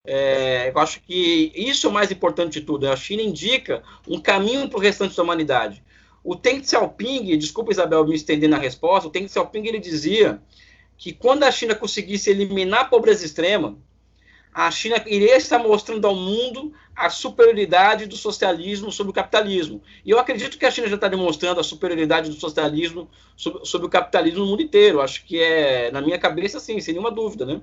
É, 0.07 0.71
eu 0.75 0.79
acho 0.81 1.03
que 1.03 1.53
isso 1.55 1.87
é 1.87 1.91
o 1.91 1.93
mais 1.93 2.11
importante 2.11 2.59
de 2.59 2.67
tudo. 2.67 2.87
Né? 2.87 2.93
A 2.93 2.97
China 2.97 3.23
indica 3.23 3.83
um 4.09 4.19
caminho 4.19 4.69
para 4.69 4.79
o 4.79 4.81
restante 4.81 5.15
da 5.15 5.23
humanidade. 5.23 5.83
O 6.25 6.35
Deng 6.35 6.63
Xiaoping, 6.63 7.37
desculpa 7.37 7.73
Isabel 7.73 8.07
me 8.07 8.15
estender 8.15 8.49
na 8.49 8.59
resposta, 8.59 9.09
o 9.09 9.11
Deng 9.11 9.29
Xiaoping 9.29 9.67
ele 9.67 9.79
dizia 9.79 10.41
que 10.97 11.13
quando 11.13 11.43
a 11.43 11.51
China 11.51 11.75
conseguisse 11.75 12.31
eliminar 12.31 12.83
a 12.83 12.85
pobreza 12.85 13.25
extrema, 13.27 13.77
a 14.55 14.71
China 14.71 15.03
iria 15.07 15.37
estar 15.37 15.59
mostrando 15.59 16.07
ao 16.07 16.15
mundo 16.15 16.73
a 16.95 17.09
superioridade 17.09 18.07
do 18.07 18.17
socialismo 18.17 18.93
sobre 18.93 19.11
o 19.11 19.15
capitalismo. 19.15 19.83
E 20.05 20.11
eu 20.11 20.19
acredito 20.19 20.59
que 20.59 20.67
a 20.67 20.71
China 20.71 20.89
já 20.89 20.97
está 20.97 21.09
demonstrando 21.09 21.59
a 21.59 21.65
superioridade 21.65 22.29
do 22.29 22.39
socialismo 22.39 23.09
sobre, 23.35 23.65
sobre, 23.65 23.87
o 23.87 23.91
capitalismo 23.91 24.41
no 24.41 24.47
mundo 24.47 24.63
inteiro. 24.63 25.01
Acho 25.01 25.25
que 25.25 25.41
é, 25.41 25.91
na 25.91 26.03
minha 26.03 26.19
cabeça, 26.19 26.61
sim, 26.61 26.79
sem 26.81 26.93
nenhuma 26.93 27.11
dúvida, 27.11 27.47
né? 27.47 27.63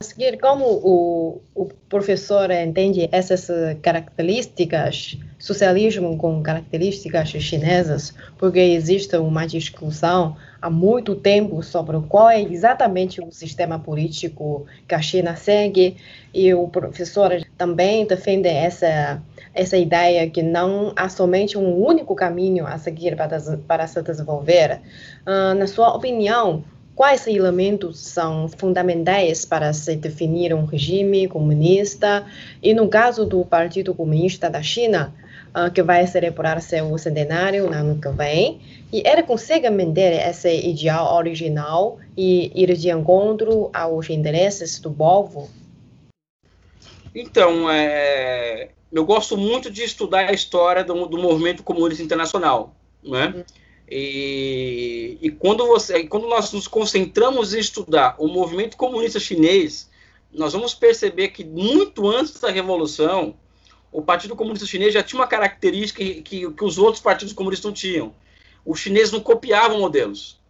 Seguir, 0.00 0.38
como 0.38 0.64
o, 0.64 1.40
o 1.54 1.66
professor 1.88 2.50
entende 2.50 3.08
essas 3.12 3.48
características, 3.82 5.18
socialismo 5.38 6.16
com 6.16 6.42
características 6.42 7.28
chinesas, 7.28 8.14
porque 8.38 8.58
existe 8.58 9.16
uma 9.16 9.46
discussão 9.46 10.36
há 10.60 10.68
muito 10.68 11.14
tempo 11.14 11.62
sobre 11.62 11.98
qual 12.08 12.30
é 12.30 12.42
exatamente 12.42 13.20
o 13.20 13.30
sistema 13.30 13.78
político 13.78 14.66
que 14.88 14.94
a 14.94 15.00
China 15.00 15.36
segue, 15.36 15.96
e 16.32 16.52
o 16.52 16.68
professor 16.68 17.30
também 17.56 18.06
defende 18.06 18.48
essa 18.48 19.22
essa 19.54 19.76
ideia 19.76 20.28
que 20.28 20.42
não 20.42 20.92
há 20.96 21.08
somente 21.08 21.56
um 21.56 21.80
único 21.80 22.14
caminho 22.16 22.66
a 22.66 22.76
seguir 22.76 23.16
para, 23.16 23.38
para 23.68 23.86
se 23.86 24.02
desenvolver. 24.02 24.80
Uh, 25.24 25.54
na 25.54 25.66
sua 25.68 25.94
opinião, 25.94 26.64
quais 26.94 27.26
elementos 27.26 27.98
são 27.98 28.48
fundamentais 28.48 29.44
para 29.44 29.72
se 29.72 29.96
definir 29.96 30.54
um 30.54 30.64
regime 30.64 31.26
comunista. 31.28 32.26
E 32.62 32.72
no 32.72 32.88
caso 32.88 33.24
do 33.26 33.44
Partido 33.44 33.94
Comunista 33.94 34.48
da 34.48 34.62
China, 34.62 35.14
uh, 35.54 35.70
que 35.72 35.82
vai 35.82 36.06
celebrar 36.06 36.60
seu 36.62 36.96
centenário 36.98 37.66
no 37.66 37.72
ano 37.72 38.00
que 38.00 38.08
vem, 38.10 38.60
e 38.92 39.02
ele 39.06 39.22
consegue 39.22 39.68
manter 39.70 40.12
esse 40.28 40.54
ideal 40.68 41.16
original 41.16 41.98
e 42.16 42.52
ir 42.54 42.76
de 42.76 42.90
encontro 42.90 43.70
aos 43.72 44.08
interesses 44.08 44.78
do 44.78 44.90
povo? 44.90 45.50
Então, 47.14 47.70
é, 47.70 48.70
eu 48.92 49.04
gosto 49.04 49.36
muito 49.36 49.70
de 49.70 49.82
estudar 49.82 50.28
a 50.28 50.32
história 50.32 50.84
do, 50.84 51.06
do 51.06 51.18
movimento 51.18 51.62
comunista 51.62 52.02
internacional, 52.02 52.74
né? 53.02 53.32
Uhum. 53.34 53.44
E, 53.90 54.83
quando, 55.44 55.66
você, 55.66 56.04
quando 56.04 56.26
nós 56.26 56.50
nos 56.54 56.66
concentramos 56.66 57.52
em 57.52 57.58
estudar 57.58 58.16
o 58.18 58.26
movimento 58.26 58.78
comunista 58.78 59.20
chinês, 59.20 59.90
nós 60.32 60.54
vamos 60.54 60.72
perceber 60.72 61.28
que 61.28 61.44
muito 61.44 62.08
antes 62.08 62.40
da 62.40 62.50
Revolução, 62.50 63.36
o 63.92 64.00
Partido 64.00 64.34
Comunista 64.34 64.66
Chinês 64.66 64.94
já 64.94 65.02
tinha 65.02 65.20
uma 65.20 65.26
característica 65.26 66.02
que, 66.02 66.22
que, 66.22 66.50
que 66.50 66.64
os 66.64 66.78
outros 66.78 67.02
partidos 67.02 67.34
comunistas 67.34 67.66
não 67.66 67.74
tinham. 67.74 68.14
Os 68.64 68.80
chineses 68.80 69.12
não 69.12 69.20
copiavam 69.20 69.80
modelos. 69.80 70.40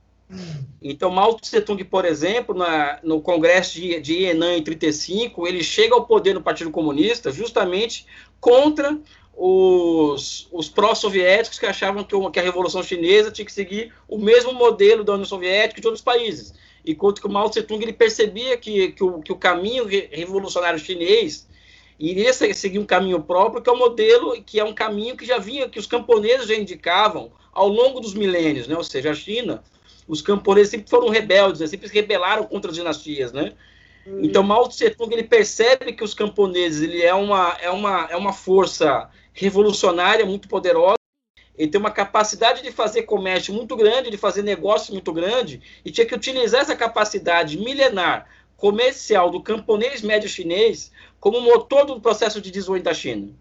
Então, 0.81 1.11
Mao 1.11 1.35
Tse-tung, 1.41 1.83
por 1.83 2.05
exemplo, 2.05 2.55
na, 2.55 3.01
no 3.03 3.21
Congresso 3.21 3.75
de, 3.75 4.01
de 4.01 4.23
Henan 4.23 4.59
em 4.59 4.63
35, 4.63 5.45
ele 5.49 5.65
chega 5.65 5.97
ao 5.97 6.07
poder 6.07 6.35
no 6.35 6.41
Partido 6.41 6.71
Comunista 6.71 7.33
justamente 7.33 8.07
contra 8.41 8.97
os, 9.37 10.49
os 10.53 10.69
pró-soviéticos 10.69 11.59
que 11.59 11.67
achavam 11.67 12.05
que, 12.05 12.31
que, 12.31 12.39
a 12.39 12.43
Revolução 12.43 12.83
Chinesa 12.83 13.31
tinha 13.31 13.45
que 13.45 13.53
seguir 13.53 13.93
o 14.09 14.19
mesmo 14.19 14.53
modelo 14.53 15.03
da 15.03 15.13
União 15.13 15.25
Soviética 15.25 15.81
e 15.81 15.83
de 15.83 15.87
outros 15.87 16.05
países. 16.05 16.55
Enquanto 16.87 17.21
que 17.21 17.27
o 17.27 17.31
Mao 17.31 17.49
Tse-tung 17.49 17.83
ele 17.83 17.93
percebia 17.93 18.57
que, 18.57 18.93
que, 18.93 19.03
o, 19.03 19.21
que 19.21 19.33
o 19.33 19.37
caminho 19.37 19.87
revolucionário 19.87 20.79
chinês 20.79 21.49
iria 21.99 22.33
seguir 22.33 22.79
um 22.79 22.85
caminho 22.85 23.23
próprio, 23.23 23.63
que 23.63 23.69
é 23.69 23.73
o 23.73 23.77
um 23.77 23.79
modelo, 23.79 24.43
que 24.43 24.61
é 24.61 24.65
um 24.65 24.75
caminho 24.75 25.17
que 25.17 25.25
já 25.25 25.39
vinha, 25.39 25.69
que 25.69 25.79
os 25.79 25.87
camponeses 25.87 26.47
já 26.47 26.55
indicavam 26.55 27.33
ao 27.53 27.69
longo 27.69 28.01
dos 28.01 28.15
milênios, 28.15 28.67
né? 28.67 28.77
ou 28.77 28.85
seja, 28.85 29.13
a 29.13 29.15
China, 29.15 29.63
os 30.07 30.21
camponeses 30.21 30.71
sempre 30.71 30.91
foram 30.91 31.09
rebeldes, 31.09 31.61
né? 31.61 31.67
sempre 31.67 31.89
se 31.89 31.95
rebelaram 31.95 32.45
contra 32.45 32.71
as 32.71 32.77
dinastias, 32.77 33.33
né? 33.33 33.53
Uhum. 34.07 34.21
Então, 34.23 34.43
Mao 34.43 34.69
Tse-tung 34.69 35.13
ele 35.13 35.23
percebe 35.23 35.93
que 35.93 36.05
os 36.05 36.13
camponeses 36.13 36.83
ele 36.83 37.01
é 37.01 37.15
uma, 37.15 37.57
é 37.61 37.71
uma, 37.71 38.09
é 38.11 38.17
uma 38.17 38.33
força 38.33 39.09
revolucionária, 39.35 40.25
muito 40.25 40.49
poderosa. 40.49 40.95
Ele 41.57 41.71
tem 41.71 41.81
uma 41.81 41.91
capacidade 41.91 42.63
de 42.63 42.73
fazer 42.73 43.03
comércio 43.03 43.53
muito 43.53 43.77
grande, 43.77 44.11
de 44.11 44.17
fazer 44.17 44.43
negócio 44.43 44.93
muito 44.93 45.13
grande, 45.13 45.61
e 45.85 45.91
tinha 45.91 46.07
que 46.07 46.15
utilizar 46.15 46.63
essa 46.63 46.75
capacidade 46.75 47.59
milenar 47.59 48.27
comercial 48.57 49.31
do 49.31 49.43
camponês 49.43 50.01
médio 50.01 50.29
chinês 50.29 50.91
como 51.21 51.41
motor 51.41 51.85
do 51.85 52.01
processo 52.01 52.41
de 52.41 52.51
desenvolvimento 52.51 52.87
da 52.87 52.95
China. 52.95 53.33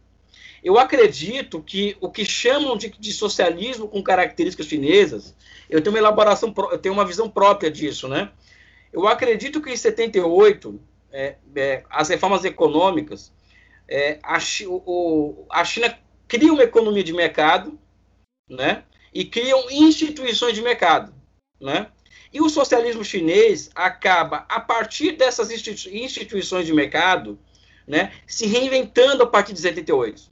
Eu 0.64 0.78
acredito 0.80 1.62
que 1.62 1.98
o 2.00 2.10
que 2.10 2.24
chamam 2.24 2.78
de, 2.78 2.90
de, 2.90 3.12
socialismo 3.12 3.88
com 3.88 4.02
características 4.02 4.68
chinesas, 4.68 5.36
eu 5.70 5.82
tenho 5.82 5.94
uma 5.94 6.00
elaboração, 6.00 6.54
eu 6.72 6.78
tenho 6.78 6.94
uma 6.94 7.06
visão 7.06 7.30
própria 7.30 7.70
disso, 7.70 8.08
né? 8.08 8.32
Eu 8.92 9.08
acredito 9.08 9.62
que 9.62 9.72
em 9.72 9.76
78, 9.76 10.80
é, 11.12 11.36
é, 11.56 11.84
as 11.90 12.10
reformas 12.10 12.46
econômicas 12.46 13.32
é, 13.94 14.18
a, 14.24 14.40
o, 14.68 15.46
a 15.52 15.64
China 15.64 15.96
cria 16.28 16.52
uma 16.52 16.64
economia 16.64 17.04
de 17.04 17.14
mercado, 17.14 17.78
né? 18.50 18.84
E 19.14 19.24
criam 19.24 19.70
instituições 19.70 20.56
de 20.56 20.64
mercado, 20.64 21.14
né? 21.62 21.92
E 22.34 22.42
o 22.42 22.50
socialismo 22.50 23.06
chinês 23.06 23.70
acaba, 23.76 24.48
a 24.50 24.60
partir 24.60 25.12
dessas 25.12 25.52
instituições 25.52 26.66
de 26.66 26.74
mercado, 26.74 27.38
né, 27.88 28.12
se 28.26 28.48
reinventando 28.48 29.22
a 29.22 29.28
partir 29.28 29.54
de 29.54 29.60
78. 29.60 30.24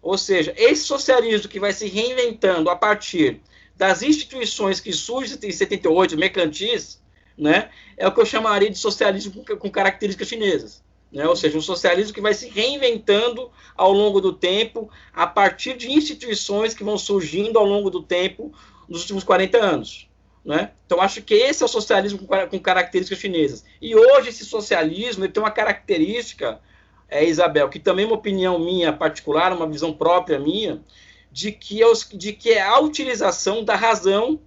Ou 0.00 0.16
seja, 0.16 0.54
esse 0.56 0.84
socialismo 0.84 1.48
que 1.48 1.58
vai 1.58 1.72
se 1.72 1.88
reinventando 1.88 2.70
a 2.70 2.76
partir 2.76 3.40
das 3.74 4.02
instituições 4.02 4.78
que 4.78 4.92
surgem 4.92 5.36
em 5.42 5.50
78, 5.50 6.16
mercantis, 6.16 7.02
né, 7.36 7.70
é 7.96 8.06
o 8.06 8.12
que 8.12 8.20
eu 8.20 8.26
chamaria 8.26 8.70
de 8.70 8.78
socialismo 8.78 9.44
com, 9.44 9.56
com 9.56 9.68
características 9.68 10.28
chinesas. 10.28 10.87
Né? 11.10 11.26
Ou 11.26 11.34
seja, 11.34 11.56
um 11.56 11.62
socialismo 11.62 12.12
que 12.12 12.20
vai 12.20 12.34
se 12.34 12.48
reinventando 12.48 13.50
ao 13.76 13.92
longo 13.92 14.20
do 14.20 14.32
tempo, 14.32 14.90
a 15.12 15.26
partir 15.26 15.76
de 15.76 15.90
instituições 15.90 16.74
que 16.74 16.84
vão 16.84 16.98
surgindo 16.98 17.58
ao 17.58 17.64
longo 17.64 17.90
do 17.90 18.02
tempo 18.02 18.52
nos 18.88 19.02
últimos 19.02 19.24
40 19.24 19.58
anos. 19.58 20.08
Né? 20.44 20.70
Então, 20.86 21.00
acho 21.00 21.22
que 21.22 21.34
esse 21.34 21.62
é 21.62 21.66
o 21.66 21.68
socialismo 21.68 22.18
com, 22.18 22.58
características 22.60 23.18
chinesas. 23.18 23.64
E 23.80 23.94
hoje, 23.94 24.30
esse 24.30 24.44
socialismo 24.44 25.24
ele 25.24 25.32
tem 25.32 25.42
uma 25.42 25.50
característica, 25.50 26.60
é, 27.08 27.24
Isabel, 27.24 27.68
que 27.68 27.78
também 27.78 28.04
é 28.04 28.08
uma 28.08 28.16
opinião 28.16 28.58
minha 28.58 28.92
particular, 28.92 29.52
uma 29.52 29.66
visão 29.66 29.92
própria 29.92 30.38
minha, 30.38 30.82
de 31.30 31.52
que, 31.52 31.82
é 31.82 31.86
os, 31.86 32.08
de 32.08 32.32
que 32.32 32.50
é 32.50 32.62
a 32.62 32.78
utilização 32.78 33.62
da 33.62 33.74
razão 33.74 34.40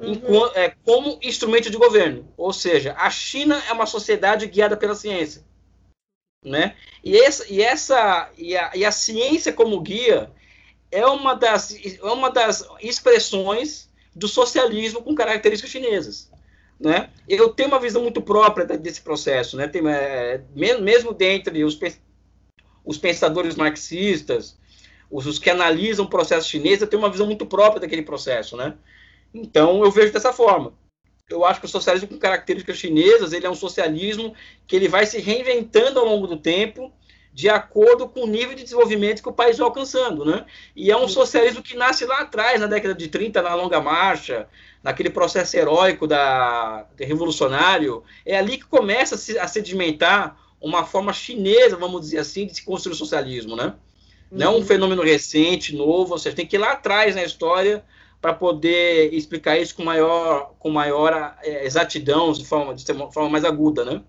uhum. 0.00 0.46
é, 0.54 0.74
como 0.84 1.18
instrumento 1.22 1.70
de 1.70 1.76
governo. 1.76 2.32
Ou 2.36 2.52
seja, 2.52 2.94
a 2.98 3.10
China 3.10 3.62
é 3.68 3.72
uma 3.72 3.86
sociedade 3.86 4.46
guiada 4.46 4.76
pela 4.76 4.94
ciência. 4.94 5.44
Né? 6.44 6.76
E, 7.02 7.16
essa, 7.16 7.52
e, 7.52 7.62
essa, 7.62 8.30
e, 8.36 8.56
a, 8.56 8.70
e 8.74 8.84
a 8.84 8.92
ciência 8.92 9.52
como 9.52 9.80
guia 9.80 10.30
é 10.90 11.04
uma 11.06 11.34
das, 11.34 11.74
é 11.84 12.12
uma 12.12 12.30
das 12.30 12.66
expressões 12.80 13.88
do 14.14 14.28
socialismo 14.28 15.02
com 15.02 15.14
características 15.14 15.70
chinesas. 15.70 16.30
Né? 16.78 17.10
Eu 17.28 17.48
tenho 17.50 17.68
uma 17.68 17.80
visão 17.80 18.02
muito 18.02 18.22
própria 18.22 18.64
desse 18.64 19.00
processo, 19.00 19.56
né? 19.56 19.66
Tem, 19.66 19.82
é, 19.88 20.42
mesmo 20.54 21.12
dentre 21.12 21.64
os, 21.64 21.78
os 22.84 22.96
pensadores 22.96 23.56
marxistas, 23.56 24.56
os, 25.10 25.26
os, 25.26 25.38
que 25.40 25.50
analisam 25.50 26.06
o 26.06 26.08
processo 26.08 26.48
chinês, 26.48 26.80
eu 26.80 26.86
tenho 26.86 27.02
uma 27.02 27.10
visão 27.10 27.26
muito 27.26 27.44
própria 27.46 27.80
daquele 27.80 28.02
processo, 28.02 28.56
né? 28.56 28.76
Então 29.32 29.84
eu 29.84 29.90
vejo 29.90 30.12
dessa 30.12 30.32
forma. 30.32 30.72
Eu 31.28 31.44
acho 31.44 31.60
que 31.60 31.66
o 31.66 31.68
socialismo 31.68 32.08
com 32.08 32.18
características 32.18 32.78
chinesas, 32.78 33.32
ele 33.32 33.46
é 33.46 33.50
um 33.50 33.54
socialismo 33.54 34.34
que 34.66 34.74
ele 34.74 34.88
vai 34.88 35.04
se 35.04 35.20
reinventando 35.20 35.98
ao 35.98 36.06
longo 36.06 36.26
do 36.26 36.38
tempo, 36.38 36.90
de 37.32 37.48
acordo 37.48 38.08
com 38.08 38.22
o 38.22 38.26
nível 38.26 38.54
de 38.54 38.64
desenvolvimento 38.64 39.22
que 39.22 39.28
o 39.28 39.32
país 39.32 39.58
vai 39.58 39.66
alcançando, 39.66 40.24
né? 40.24 40.46
E 40.74 40.90
é 40.90 40.96
um 40.96 41.06
socialismo 41.06 41.62
que 41.62 41.76
nasce 41.76 42.06
lá 42.06 42.20
atrás, 42.20 42.58
na 42.58 42.66
década 42.66 42.94
de 42.94 43.08
30, 43.08 43.42
na 43.42 43.54
longa 43.54 43.80
marcha, 43.80 44.48
naquele 44.82 45.10
processo 45.10 45.56
heróico 45.56 46.06
da, 46.06 46.86
revolucionário, 46.98 48.02
é 48.24 48.36
ali 48.38 48.56
que 48.56 48.64
começa 48.64 49.14
a, 49.14 49.18
se, 49.18 49.38
a 49.38 49.46
sedimentar 49.46 50.36
uma 50.60 50.84
forma 50.84 51.12
chinesa, 51.12 51.76
vamos 51.76 52.00
dizer 52.00 52.18
assim, 52.18 52.46
de 52.46 52.54
se 52.56 52.64
construir 52.64 52.94
o 52.94 52.96
socialismo, 52.96 53.54
né? 53.54 53.74
Não 54.30 54.46
é 54.46 54.50
um 54.50 54.54
uhum. 54.56 54.64
fenômeno 54.64 55.02
recente, 55.02 55.76
novo, 55.76 56.12
ou 56.12 56.18
seja, 56.18 56.34
tem 56.34 56.46
que 56.46 56.56
ir 56.56 56.58
lá 56.58 56.72
atrás 56.72 57.14
na 57.14 57.22
história 57.22 57.84
para 58.20 58.34
poder 58.34 59.12
explicar 59.14 59.58
isso 59.58 59.74
com 59.76 59.84
maior, 59.84 60.54
com 60.58 60.70
maior 60.70 61.36
é, 61.42 61.64
exatidão, 61.64 62.32
de 62.32 62.44
forma, 62.44 62.74
de 62.74 62.84
forma 62.84 63.30
mais 63.30 63.44
aguda, 63.44 63.84
né? 63.84 64.02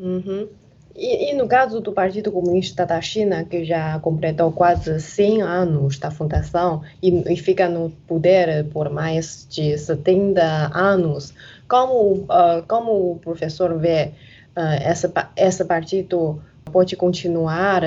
Uhum. 0.00 0.48
E, 0.94 1.30
e, 1.30 1.34
no 1.34 1.46
caso 1.46 1.78
do 1.80 1.92
Partido 1.92 2.32
Comunista 2.32 2.86
da 2.86 3.00
China, 3.02 3.44
que 3.44 3.64
já 3.66 3.98
completou 4.00 4.50
quase 4.50 4.98
100 4.98 5.42
anos 5.42 5.98
da 5.98 6.10
fundação 6.10 6.82
e, 7.02 7.10
e 7.30 7.36
fica 7.36 7.68
no 7.68 7.90
poder 8.08 8.64
por 8.70 8.88
mais 8.88 9.46
de 9.50 9.76
70 9.76 10.42
anos, 10.74 11.34
como, 11.68 12.12
uh, 12.24 12.66
como 12.66 13.12
o 13.12 13.18
professor 13.18 13.78
vê 13.78 14.12
uh, 14.56 14.80
essa, 14.80 15.12
esse 15.36 15.64
partido 15.66 16.40
pode 16.70 16.96
continuar 16.96 17.82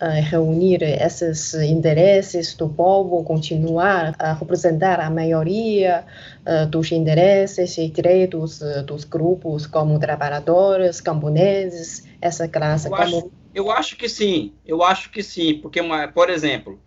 a 0.00 0.08
reunir 0.20 0.82
esses 0.82 1.54
interesses 1.54 2.54
do 2.54 2.68
povo, 2.68 3.22
continuar 3.24 4.14
a 4.18 4.32
representar 4.32 5.00
a 5.00 5.10
maioria 5.10 6.04
uh, 6.46 6.66
dos 6.66 6.90
interesses 6.92 7.76
e 7.78 7.88
direitos 7.88 8.60
uh, 8.60 8.82
dos 8.82 9.04
grupos 9.04 9.66
como 9.66 9.98
trabalhadores, 9.98 11.00
camponeses, 11.00 12.04
essa 12.20 12.48
classe. 12.48 12.86
Eu, 12.86 12.90
como... 12.90 13.02
acho, 13.02 13.30
eu 13.54 13.70
acho 13.70 13.96
que 13.96 14.08
sim, 14.08 14.52
eu 14.66 14.82
acho 14.82 15.10
que 15.10 15.22
sim, 15.22 15.58
porque, 15.60 15.80
por 16.12 16.30
exemplo, 16.30 16.78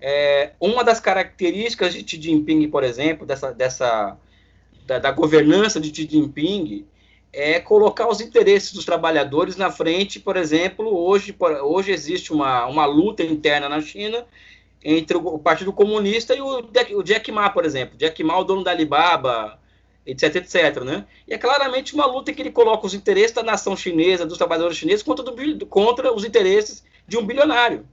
é, 0.00 0.50
uma 0.60 0.82
das 0.82 0.98
características 0.98 1.94
de 1.94 2.00
Xi 2.00 2.20
Jinping, 2.20 2.68
por 2.68 2.82
exemplo, 2.82 3.24
dessa, 3.24 3.52
dessa 3.52 4.16
da, 4.84 4.98
da 4.98 5.12
governança 5.12 5.80
de 5.80 5.94
Xi 5.94 6.08
Jinping, 6.10 6.84
é 7.32 7.58
colocar 7.58 8.08
os 8.08 8.20
interesses 8.20 8.72
dos 8.72 8.84
trabalhadores 8.84 9.56
na 9.56 9.70
frente, 9.70 10.20
por 10.20 10.36
exemplo, 10.36 10.86
hoje, 10.94 11.34
hoje 11.62 11.90
existe 11.90 12.32
uma, 12.32 12.66
uma 12.66 12.84
luta 12.84 13.22
interna 13.22 13.68
na 13.68 13.80
China 13.80 14.26
entre 14.84 15.16
o, 15.16 15.38
Partido 15.38 15.72
Comunista 15.72 16.34
e 16.34 16.40
o, 16.40 16.68
o 16.98 17.02
Jack 17.02 17.32
Ma, 17.32 17.48
por 17.48 17.64
exemplo. 17.64 17.96
Jack 17.96 18.22
Ma, 18.22 18.38
o 18.38 18.44
dono 18.44 18.62
da 18.62 18.72
Alibaba, 18.72 19.58
etc, 20.04 20.36
etc, 20.36 20.82
né? 20.82 21.06
E 21.26 21.32
é 21.32 21.38
claramente 21.38 21.94
uma 21.94 22.04
luta 22.04 22.30
em 22.30 22.34
que 22.34 22.42
ele 22.42 22.50
coloca 22.50 22.86
os 22.86 22.92
interesses 22.92 23.32
da 23.32 23.42
nação 23.42 23.76
chinesa, 23.76 24.26
dos 24.26 24.36
trabalhadores 24.36 24.76
chineses, 24.76 25.02
contra, 25.02 25.24
do, 25.24 25.66
contra 25.66 26.12
os 26.12 26.24
interesses 26.24 26.84
de 27.06 27.16
um 27.16 27.24
bilionário. 27.24 27.86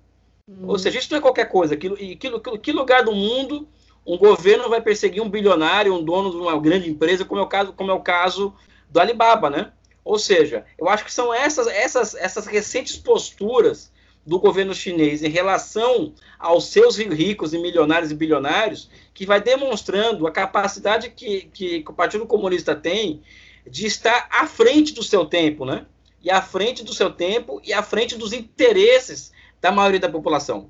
Hum. 0.47 0.65
Ou 0.67 0.79
seja, 0.79 0.99
isso 0.99 1.11
não 1.11 1.19
é 1.19 1.21
qualquer 1.21 1.45
coisa. 1.45 1.77
Que, 1.77 2.15
que, 2.15 2.57
que 2.59 2.71
lugar 2.71 3.03
do 3.03 3.13
mundo 3.13 3.67
um 4.05 4.17
governo 4.17 4.67
vai 4.67 4.81
perseguir 4.81 5.21
um 5.21 5.29
bilionário, 5.29 5.93
um 5.93 6.03
dono 6.03 6.31
de 6.31 6.37
uma 6.37 6.59
grande 6.59 6.89
empresa, 6.89 7.23
como 7.23 7.39
é 7.39 7.43
o 7.43 7.47
caso, 7.47 7.73
como 7.73 7.91
é 7.91 7.93
o 7.93 7.99
caso 7.99 8.53
do 8.89 8.99
Alibaba, 8.99 9.49
né? 9.49 9.71
Ou 10.03 10.17
seja, 10.17 10.65
eu 10.77 10.89
acho 10.89 11.05
que 11.05 11.13
são 11.13 11.33
essas, 11.33 11.67
essas, 11.67 12.15
essas 12.15 12.47
recentes 12.47 12.97
posturas 12.97 13.91
do 14.25 14.39
governo 14.39 14.73
chinês 14.73 15.23
em 15.23 15.29
relação 15.29 16.13
aos 16.37 16.67
seus 16.67 16.97
ricos 16.97 17.53
e 17.53 17.57
milionários 17.57 18.11
e 18.11 18.15
bilionários 18.15 18.89
que 19.13 19.25
vai 19.25 19.41
demonstrando 19.41 20.27
a 20.27 20.31
capacidade 20.31 21.09
que, 21.09 21.49
que, 21.53 21.81
que 21.81 21.91
o 21.91 21.93
Partido 21.93 22.25
Comunista 22.25 22.75
tem 22.75 23.21
de 23.65 23.85
estar 23.85 24.27
à 24.31 24.45
frente 24.47 24.93
do 24.93 25.03
seu 25.03 25.25
tempo, 25.25 25.65
né? 25.65 25.85
E 26.21 26.29
à 26.29 26.41
frente 26.41 26.83
do 26.83 26.93
seu 26.93 27.11
tempo 27.11 27.61
e 27.63 27.71
à 27.71 27.81
frente 27.81 28.17
dos 28.17 28.33
interesses 28.33 29.31
da 29.61 29.71
maioria 29.71 29.99
da 29.99 30.09
população. 30.09 30.69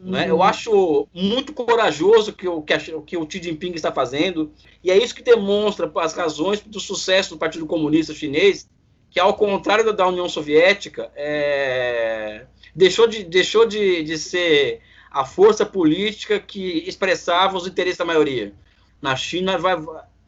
Né? 0.00 0.28
Eu 0.28 0.36
uhum. 0.36 0.42
acho 0.42 1.08
muito 1.12 1.52
corajoso 1.52 2.32
que 2.32 2.46
o 2.46 2.62
que, 2.62 2.72
a, 2.72 2.78
que 2.78 3.16
o 3.16 3.28
Xi 3.28 3.42
Jinping 3.42 3.72
está 3.72 3.90
fazendo, 3.90 4.52
e 4.82 4.90
é 4.90 4.96
isso 4.96 5.14
que 5.14 5.22
demonstra 5.22 5.90
as 5.96 6.14
razões 6.14 6.60
do 6.60 6.78
sucesso 6.78 7.30
do 7.30 7.38
Partido 7.38 7.66
Comunista 7.66 8.14
Chinês, 8.14 8.68
que, 9.10 9.18
ao 9.18 9.34
contrário 9.34 9.92
da 9.92 10.06
União 10.06 10.28
Soviética, 10.28 11.10
é, 11.16 12.46
deixou, 12.74 13.06
de, 13.06 13.24
deixou 13.24 13.66
de, 13.66 14.02
de 14.02 14.18
ser 14.18 14.80
a 15.10 15.24
força 15.24 15.64
política 15.66 16.38
que 16.38 16.84
expressava 16.86 17.56
os 17.56 17.66
interesses 17.66 17.98
da 17.98 18.04
maioria. 18.04 18.52
Na 19.00 19.16
China, 19.16 19.58
vai, 19.58 19.76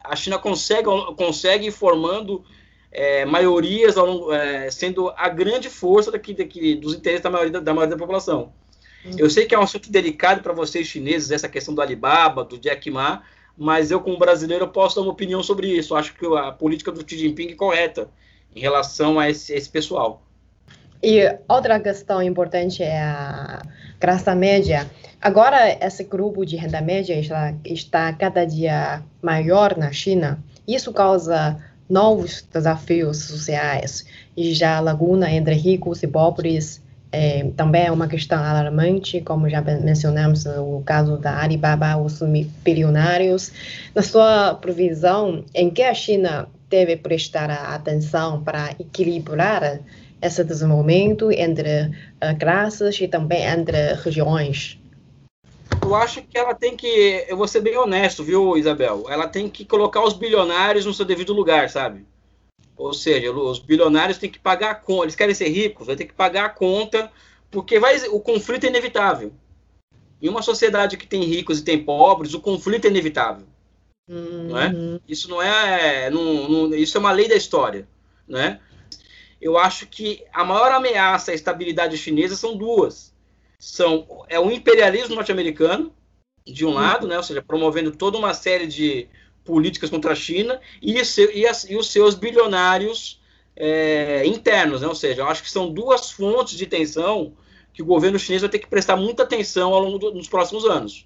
a 0.03 0.15
China 0.15 0.37
consegue, 0.37 0.89
consegue 1.15 1.67
ir 1.67 1.71
formando 1.71 2.43
é, 2.91 3.23
maiorias, 3.23 3.95
é, 4.33 4.69
sendo 4.69 5.09
a 5.15 5.29
grande 5.29 5.69
força 5.69 6.11
daqui, 6.11 6.33
daqui, 6.33 6.75
dos 6.75 6.95
interesses 6.95 7.23
da 7.23 7.29
maioria, 7.29 7.61
da 7.61 7.73
maioria 7.73 7.95
da 7.95 7.99
população. 7.99 8.51
Eu 9.17 9.29
sei 9.29 9.45
que 9.45 9.55
é 9.55 9.59
um 9.59 9.63
assunto 9.63 9.91
delicado 9.91 10.41
para 10.41 10.53
vocês 10.53 10.87
chineses, 10.87 11.31
essa 11.31 11.49
questão 11.49 11.73
do 11.73 11.81
Alibaba, 11.81 12.43
do 12.43 12.57
Jack 12.57 12.89
Ma, 12.91 13.23
mas 13.57 13.91
eu, 13.91 13.99
como 13.99 14.17
brasileiro, 14.17 14.67
posso 14.67 14.95
dar 14.95 15.01
uma 15.01 15.11
opinião 15.11 15.43
sobre 15.43 15.67
isso. 15.67 15.95
Acho 15.95 16.13
que 16.13 16.25
a 16.25 16.51
política 16.51 16.91
do 16.91 17.07
Xi 17.07 17.17
Jinping 17.17 17.51
é 17.51 17.55
correta 17.55 18.09
em 18.55 18.59
relação 18.59 19.19
a 19.19 19.29
esse, 19.29 19.53
esse 19.53 19.69
pessoal. 19.69 20.21
E 21.03 21.21
outra 21.47 21.79
questão 21.79 22.21
importante 22.21 22.83
é 22.83 23.01
a 23.01 23.61
classe 23.99 24.33
média. 24.35 24.89
Agora, 25.19 25.77
esse 25.83 26.03
grupo 26.03 26.45
de 26.45 26.55
renda 26.55 26.81
média 26.81 27.19
está, 27.19 27.53
está 27.65 28.13
cada 28.13 28.45
dia 28.45 29.03
maior 29.21 29.75
na 29.75 29.91
China. 29.91 30.43
Isso 30.67 30.93
causa 30.93 31.57
novos 31.89 32.47
desafios 32.53 33.25
sociais 33.25 34.05
e 34.37 34.53
já 34.53 34.79
laguna 34.79 35.31
entre 35.31 35.55
ricos 35.55 36.03
e 36.03 36.07
pobres 36.07 36.81
é, 37.11 37.51
também 37.57 37.85
é 37.85 37.91
uma 37.91 38.07
questão 38.07 38.39
alarmante, 38.39 39.19
como 39.21 39.49
já 39.49 39.61
mencionamos 39.61 40.45
o 40.45 40.81
caso 40.85 41.17
da 41.17 41.41
Alibaba, 41.41 41.97
os 41.97 42.19
bilionários. 42.63 43.51
Na 43.93 44.01
sua 44.01 44.55
previsão, 44.55 45.43
em 45.53 45.69
que 45.69 45.81
a 45.81 45.93
China 45.93 46.47
deve 46.69 46.95
prestar 46.95 47.51
atenção 47.51 48.41
para 48.41 48.71
equilibrar 48.79 49.81
esse 50.21 50.43
desenvolvimento 50.43 51.31
entre 51.31 51.87
uh, 51.87 52.39
classes 52.39 53.01
e 53.01 53.07
também 53.07 53.43
entre 53.43 53.93
regiões? 53.95 54.79
Eu 55.81 55.95
acho 55.95 56.21
que 56.21 56.37
ela 56.37 56.53
tem 56.53 56.77
que, 56.77 57.25
eu 57.27 57.35
vou 57.35 57.47
ser 57.47 57.59
bem 57.59 57.75
honesto, 57.75 58.23
viu, 58.23 58.55
Isabel? 58.55 59.05
Ela 59.09 59.27
tem 59.27 59.49
que 59.49 59.65
colocar 59.65 60.01
os 60.01 60.13
bilionários 60.13 60.85
no 60.85 60.93
seu 60.93 61.03
devido 61.03 61.33
lugar, 61.33 61.69
sabe? 61.69 62.05
Ou 62.81 62.93
seja, 62.93 63.31
os 63.31 63.59
bilionários 63.59 64.17
têm 64.17 64.29
que 64.29 64.39
pagar 64.39 64.71
a 64.71 64.75
conta, 64.75 65.03
eles 65.03 65.15
querem 65.15 65.35
ser 65.35 65.49
ricos, 65.49 65.85
vai 65.85 65.95
ter 65.95 66.05
que 66.05 66.13
pagar 66.13 66.45
a 66.45 66.49
conta, 66.49 67.11
porque 67.51 67.79
vai, 67.79 67.95
o 68.07 68.19
conflito 68.19 68.63
é 68.63 68.69
inevitável. 68.69 69.31
Em 70.19 70.27
uma 70.27 70.41
sociedade 70.41 70.97
que 70.97 71.05
tem 71.05 71.23
ricos 71.23 71.59
e 71.59 71.63
tem 71.63 71.83
pobres, 71.83 72.33
o 72.33 72.41
conflito 72.41 72.85
é 72.85 72.89
inevitável. 72.89 73.45
Uhum. 74.09 74.47
Não 74.49 74.59
é? 74.59 74.67
Uhum. 74.69 74.99
Isso 75.07 75.29
não 75.29 75.41
é, 75.41 76.09
não, 76.09 76.49
não, 76.49 76.75
isso 76.75 76.97
é 76.97 76.99
uma 76.99 77.11
lei 77.11 77.27
da 77.27 77.35
história, 77.35 77.87
né? 78.27 78.59
Eu 79.39 79.57
acho 79.57 79.85
que 79.85 80.23
a 80.33 80.43
maior 80.43 80.71
ameaça 80.71 81.31
à 81.31 81.35
estabilidade 81.35 81.97
chinesa 81.97 82.35
são 82.35 82.57
duas. 82.57 83.13
São 83.59 84.25
é 84.27 84.39
o 84.39 84.51
imperialismo 84.51 85.15
norte-americano 85.15 85.93
de 86.47 86.65
um 86.65 86.69
uhum. 86.69 86.75
lado, 86.75 87.07
né? 87.07 87.17
Ou 87.17 87.23
seja, 87.23 87.43
promovendo 87.43 87.91
toda 87.91 88.17
uma 88.17 88.33
série 88.33 88.65
de 88.65 89.07
políticas 89.51 89.89
contra 89.89 90.13
a 90.13 90.15
China 90.15 90.61
e, 90.81 90.93
e, 90.93 91.45
as, 91.45 91.69
e 91.69 91.75
os 91.75 91.91
seus 91.91 92.15
bilionários 92.15 93.19
é, 93.53 94.25
internos, 94.25 94.79
né? 94.79 94.87
ou 94.87 94.95
seja, 94.95 95.23
eu 95.23 95.27
acho 95.27 95.43
que 95.43 95.51
são 95.51 95.69
duas 95.69 96.09
fontes 96.09 96.57
de 96.57 96.65
tensão 96.65 97.33
que 97.73 97.81
o 97.81 97.85
governo 97.85 98.17
chinês 98.17 98.41
vai 98.41 98.49
ter 98.49 98.59
que 98.59 98.67
prestar 98.67 98.95
muita 98.95 99.23
atenção 99.23 99.73
ao 99.73 99.81
longo 99.81 99.97
do, 99.97 100.11
dos 100.11 100.29
próximos 100.29 100.63
anos. 100.63 101.05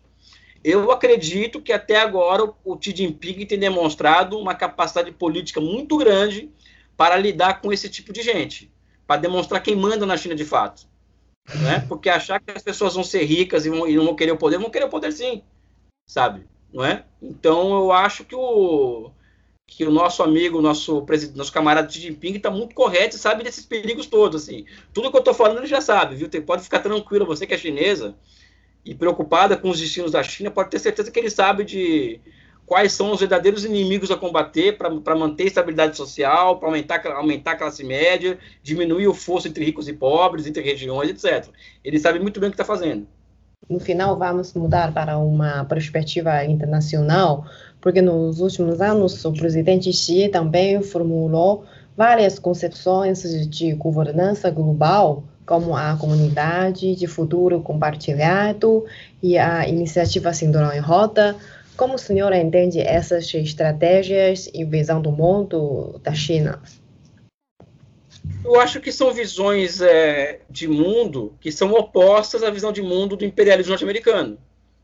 Eu 0.63 0.91
acredito 0.91 1.59
que 1.59 1.73
até 1.73 1.99
agora 1.99 2.43
o 2.63 2.77
Xi 2.79 2.95
Jinping 2.95 3.47
tem 3.47 3.57
demonstrado 3.57 4.37
uma 4.37 4.53
capacidade 4.53 5.11
política 5.11 5.59
muito 5.59 5.97
grande 5.97 6.51
para 6.95 7.17
lidar 7.17 7.61
com 7.61 7.73
esse 7.73 7.89
tipo 7.89 8.13
de 8.13 8.21
gente, 8.21 8.71
para 9.07 9.21
demonstrar 9.21 9.63
quem 9.63 9.75
manda 9.75 10.05
na 10.05 10.17
China 10.17 10.35
de 10.35 10.45
fato. 10.45 10.87
Né? 11.63 11.83
Porque 11.89 12.09
achar 12.09 12.39
que 12.39 12.51
as 12.51 12.61
pessoas 12.61 12.93
vão 12.93 13.03
ser 13.03 13.23
ricas 13.23 13.65
e, 13.65 13.69
vão, 13.71 13.87
e 13.87 13.95
não 13.95 14.05
vão 14.05 14.15
querer 14.15 14.33
o 14.33 14.37
poder, 14.37 14.59
vão 14.59 14.69
querer 14.69 14.85
o 14.85 14.89
poder 14.89 15.11
sim, 15.11 15.41
sabe? 16.07 16.45
Não 16.75 16.83
é? 16.83 17.05
Então 17.21 17.73
eu 17.73 17.91
acho 17.93 18.25
que 18.25 18.35
o 18.35 19.09
que 19.67 19.83
o 19.83 19.89
nosso 19.89 20.21
amigo, 20.21 20.61
nosso 20.61 21.01
presidente, 21.03 21.37
nosso 21.37 21.51
camarada 21.51 21.89
Xi 21.89 21.99
Jinping 21.99 22.35
está 22.35 22.51
muito 22.51 22.75
correto 22.75 23.15
e 23.15 23.19
sabe 23.19 23.43
desses 23.43 23.65
perigos 23.65 24.05
todos, 24.05 24.43
assim. 24.43 24.65
Tudo 24.93 25.09
que 25.09 25.15
eu 25.15 25.19
estou 25.19 25.33
falando 25.33 25.57
ele 25.57 25.67
já 25.67 25.81
sabe, 25.81 26.15
viu? 26.15 26.29
Pode 26.43 26.63
ficar 26.63 26.81
tranquilo, 26.81 27.25
você 27.25 27.47
que 27.47 27.53
é 27.53 27.57
chinesa, 27.57 28.15
e 28.85 28.93
preocupada 28.93 29.57
com 29.57 29.69
os 29.69 29.79
destinos 29.79 30.11
da 30.11 30.21
China, 30.21 30.51
pode 30.51 30.69
ter 30.69 30.77
certeza 30.77 31.09
que 31.09 31.17
ele 31.17 31.31
sabe 31.31 31.63
de 31.63 32.19
quais 32.65 32.91
são 32.91 33.11
os 33.11 33.19
verdadeiros 33.19 33.65
inimigos 33.65 34.11
a 34.11 34.17
combater 34.17 34.77
para 34.77 35.15
manter 35.15 35.45
estabilidade 35.45 35.97
social, 35.97 36.59
para 36.59 36.67
aumentar, 36.69 37.07
aumentar 37.07 37.51
a 37.51 37.57
classe 37.57 37.83
média, 37.83 38.37
diminuir 38.61 39.07
o 39.07 39.13
fosso 39.13 39.47
entre 39.47 39.65
ricos 39.65 39.87
e 39.87 39.93
pobres, 39.93 40.45
entre 40.45 40.61
regiões, 40.61 41.09
etc. 41.09 41.49
Ele 41.83 41.97
sabe 41.97 42.19
muito 42.19 42.39
bem 42.39 42.49
o 42.49 42.51
que 42.51 42.55
está 42.55 42.65
fazendo. 42.65 43.07
No 43.67 43.79
final, 43.79 44.17
vamos 44.17 44.53
mudar 44.53 44.93
para 44.93 45.17
uma 45.17 45.65
perspectiva 45.65 46.45
internacional, 46.45 47.45
porque 47.81 48.01
nos 48.01 48.39
últimos 48.39 48.79
anos 48.79 49.25
o 49.25 49.33
presidente 49.33 49.91
Xi 49.91 50.29
também 50.29 50.81
formulou 50.83 51.65
várias 51.97 52.37
concepções 52.37 53.23
de 53.49 53.73
governança 53.73 54.51
global, 54.51 55.23
como 55.45 55.75
a 55.75 55.95
comunidade 55.97 56.95
de 56.95 57.07
futuro 57.07 57.61
compartilhado 57.61 58.85
e 59.21 59.37
a 59.37 59.67
iniciativa 59.67 60.33
Cinturão 60.33 60.73
em 60.73 60.79
Rota, 60.79 61.35
como 61.77 61.95
o 61.95 61.99
senhor 61.99 62.33
entende 62.33 62.79
essas 62.79 63.33
estratégias 63.33 64.49
e 64.53 64.63
visão 64.63 65.01
do 65.01 65.11
mundo 65.11 65.99
da 66.03 66.13
China? 66.13 66.59
Eu 68.43 68.59
acho 68.59 68.79
que 68.79 68.91
são 68.91 69.11
visões 69.11 69.81
é, 69.81 70.41
de 70.49 70.67
mundo 70.67 71.35
que 71.41 71.51
são 71.51 71.71
opostas 71.73 72.43
à 72.43 72.49
visão 72.49 72.71
de 72.71 72.81
mundo 72.81 73.15
do 73.15 73.25
imperialismo 73.25 73.71
norte-americano, 73.71 74.37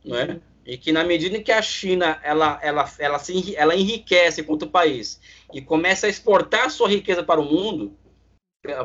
não 0.03 0.17
é? 0.17 0.39
E 0.65 0.77
que 0.77 0.91
na 0.91 1.03
medida 1.03 1.37
em 1.37 1.43
que 1.43 1.51
a 1.51 1.61
China 1.61 2.19
ela, 2.23 2.59
ela, 2.61 2.91
ela, 2.99 3.19
se, 3.19 3.55
ela 3.55 3.75
enriquece 3.75 4.41
enquanto 4.41 4.67
país 4.67 5.19
e 5.53 5.61
começa 5.61 6.07
a 6.07 6.09
exportar 6.09 6.69
sua 6.69 6.87
riqueza 6.87 7.23
para 7.23 7.41
o 7.41 7.45
mundo, 7.45 7.97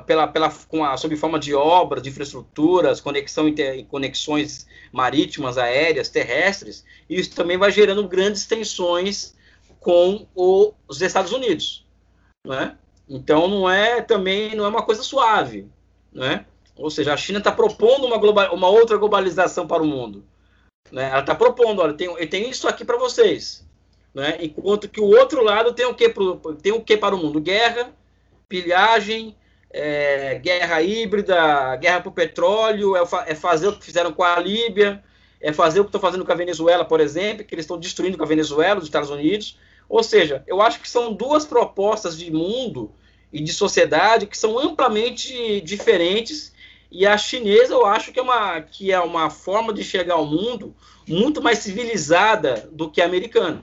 pela, 0.06 0.26
pela, 0.26 0.50
com 0.68 0.84
a, 0.84 0.96
sob 0.96 1.14
forma 1.16 1.38
de 1.38 1.54
obras, 1.54 2.02
de 2.02 2.08
infraestruturas, 2.08 3.00
conexão 3.00 3.46
inter, 3.46 3.84
conexões 3.86 4.66
marítimas, 4.90 5.58
aéreas, 5.58 6.08
terrestres, 6.08 6.84
isso 7.08 7.34
também 7.34 7.58
vai 7.58 7.70
gerando 7.70 8.06
grandes 8.08 8.46
tensões 8.46 9.34
com 9.78 10.26
os 10.34 11.00
Estados 11.00 11.30
Unidos, 11.30 11.86
né? 12.44 12.76
Então 13.08 13.46
não 13.46 13.70
é 13.70 14.02
também 14.02 14.54
não 14.54 14.64
é 14.64 14.68
uma 14.68 14.82
coisa 14.82 15.02
suave, 15.02 15.68
né? 16.12 16.44
Ou 16.76 16.90
seja, 16.90 17.14
a 17.14 17.16
China 17.16 17.38
está 17.38 17.52
propondo 17.52 18.06
uma, 18.06 18.18
global, 18.18 18.54
uma 18.54 18.68
outra 18.68 18.96
globalização 18.96 19.66
para 19.66 19.82
o 19.82 19.86
mundo, 19.86 20.24
né? 20.90 21.08
Ela 21.10 21.20
está 21.20 21.34
propondo, 21.34 21.80
olha, 21.80 21.94
tem, 21.94 22.14
tenho 22.28 22.50
isso 22.50 22.68
aqui 22.68 22.84
para 22.84 22.98
vocês, 22.98 23.66
né? 24.14 24.36
Enquanto 24.40 24.88
que 24.88 25.00
o 25.00 25.06
outro 25.06 25.42
lado 25.42 25.72
tem 25.72 25.86
o 25.86 25.94
que 25.94 26.12
tem 26.62 26.72
o 26.72 26.80
que 26.80 26.96
para 26.96 27.14
o 27.14 27.18
mundo? 27.18 27.40
Guerra, 27.40 27.92
pilhagem, 28.48 29.36
é, 29.70 30.38
guerra 30.38 30.82
híbrida, 30.82 31.76
guerra 31.76 32.00
por 32.00 32.12
petróleo, 32.12 32.96
é, 32.96 33.02
é, 33.26 33.34
fazer 33.34 33.68
o 33.68 33.76
que 33.76 33.84
fizeram 33.84 34.12
com 34.12 34.22
a 34.22 34.38
Líbia, 34.38 35.02
é 35.40 35.52
fazer 35.52 35.80
o 35.80 35.84
que 35.84 35.88
estão 35.88 36.00
fazendo 36.00 36.24
com 36.24 36.32
a 36.32 36.36
Venezuela, 36.36 36.84
por 36.84 37.00
exemplo, 37.00 37.44
que 37.44 37.54
eles 37.54 37.64
estão 37.64 37.78
destruindo 37.78 38.16
com 38.16 38.24
a 38.24 38.28
Venezuela, 38.28 38.78
os 38.78 38.86
Estados 38.86 39.10
Unidos. 39.10 39.58
Ou 39.88 40.02
seja, 40.02 40.42
eu 40.46 40.60
acho 40.60 40.80
que 40.80 40.88
são 40.88 41.12
duas 41.12 41.44
propostas 41.44 42.18
de 42.18 42.30
mundo 42.30 42.92
e 43.32 43.40
de 43.40 43.52
sociedade 43.52 44.26
que 44.26 44.36
são 44.36 44.58
amplamente 44.58 45.60
diferentes. 45.60 46.54
E 46.90 47.06
a 47.06 47.18
chinesa, 47.18 47.74
eu 47.74 47.84
acho 47.84 48.12
que 48.12 48.18
é 48.18 48.22
uma, 48.22 48.60
que 48.60 48.92
é 48.92 49.00
uma 49.00 49.28
forma 49.30 49.72
de 49.72 49.82
chegar 49.82 50.14
ao 50.14 50.26
mundo 50.26 50.74
muito 51.06 51.42
mais 51.42 51.58
civilizada 51.58 52.68
do 52.72 52.90
que 52.90 53.00
a 53.00 53.04
americana 53.04 53.62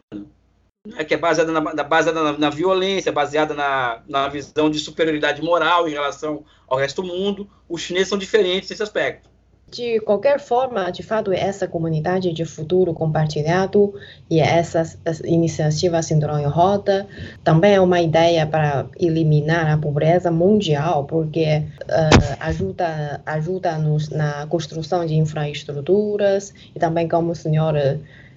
né, 0.86 1.04
que 1.04 1.14
é 1.14 1.18
baseada, 1.18 1.52
na, 1.52 1.62
baseada 1.62 2.22
na, 2.22 2.38
na, 2.38 2.50
violência, 2.50 3.12
baseada 3.12 3.54
na, 3.54 4.04
na 4.08 4.28
visão 4.28 4.70
de 4.70 4.80
superioridade 4.80 5.42
moral 5.42 5.88
em 5.88 5.92
relação 5.92 6.46
ao 6.68 6.78
resto 6.78 7.02
do 7.02 7.08
mundo. 7.08 7.50
Os 7.70 7.82
chineses 7.82 8.10
são 8.10 8.18
diferentes 8.18 8.70
nesse 8.70 8.84
aspecto. 8.84 9.30
De 9.74 10.00
qualquer 10.02 10.40
forma, 10.40 10.92
de 10.92 11.02
fato, 11.02 11.34
essa 11.34 11.68
comunidade 11.68 12.32
de 12.32 12.46
futuro 12.46 12.94
compartilhado 12.94 13.96
e 14.30 14.40
essa 14.40 14.84
iniciativa 15.26 16.00
Cinturão 16.04 16.40
em 16.40 16.46
Roda 16.46 17.08
também 17.44 17.74
é 17.74 17.82
uma 17.82 18.00
ideia 18.00 18.46
para 18.46 18.86
eliminar 19.00 19.68
a 19.72 19.76
pobreza 19.76 20.30
mundial, 20.30 21.06
porque 21.06 21.64
uh, 21.86 22.38
ajuda, 22.40 23.20
ajuda 23.26 23.80
nos 23.80 24.10
na 24.10 24.46
construção 24.46 25.08
de 25.08 25.16
infraestruturas 25.16 26.54
e 26.76 26.80
também, 26.80 27.10
como 27.10 27.32
o 27.32 27.36
senhor 27.36 27.74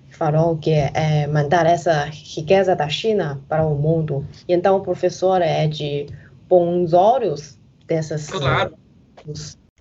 falou 0.09 0.57
que 0.57 0.71
é 0.71 1.27
mandar 1.27 1.67
essa 1.67 2.05
riqueza 2.05 2.75
da 2.75 2.89
China 2.89 3.39
para 3.47 3.63
o 3.67 3.75
mundo. 3.75 4.25
E 4.49 4.55
então 4.55 4.79
o 4.79 4.81
professor 4.81 5.43
é 5.43 5.67
de 5.67 6.07
bons 6.49 6.95
olhos 6.95 7.59
dessas. 7.87 8.29
Claro. 8.31 8.75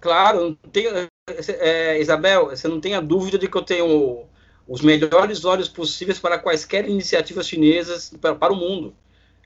Claro, 0.05 0.55
é, 1.47 1.99
Isabel, 1.99 2.51
você 2.51 2.67
não 2.67 2.79
tenha 2.79 3.01
dúvida 3.01 3.39
de 3.39 3.47
que 3.47 3.57
eu 3.57 3.63
tenho 3.63 4.25
os 4.67 4.81
melhores 4.81 5.43
olhos 5.45 5.67
possíveis 5.67 6.19
para 6.19 6.37
quaisquer 6.37 6.87
iniciativas 6.87 7.47
chinesas 7.47 8.13
para, 8.21 8.35
para 8.35 8.53
o 8.53 8.55
mundo. 8.55 8.93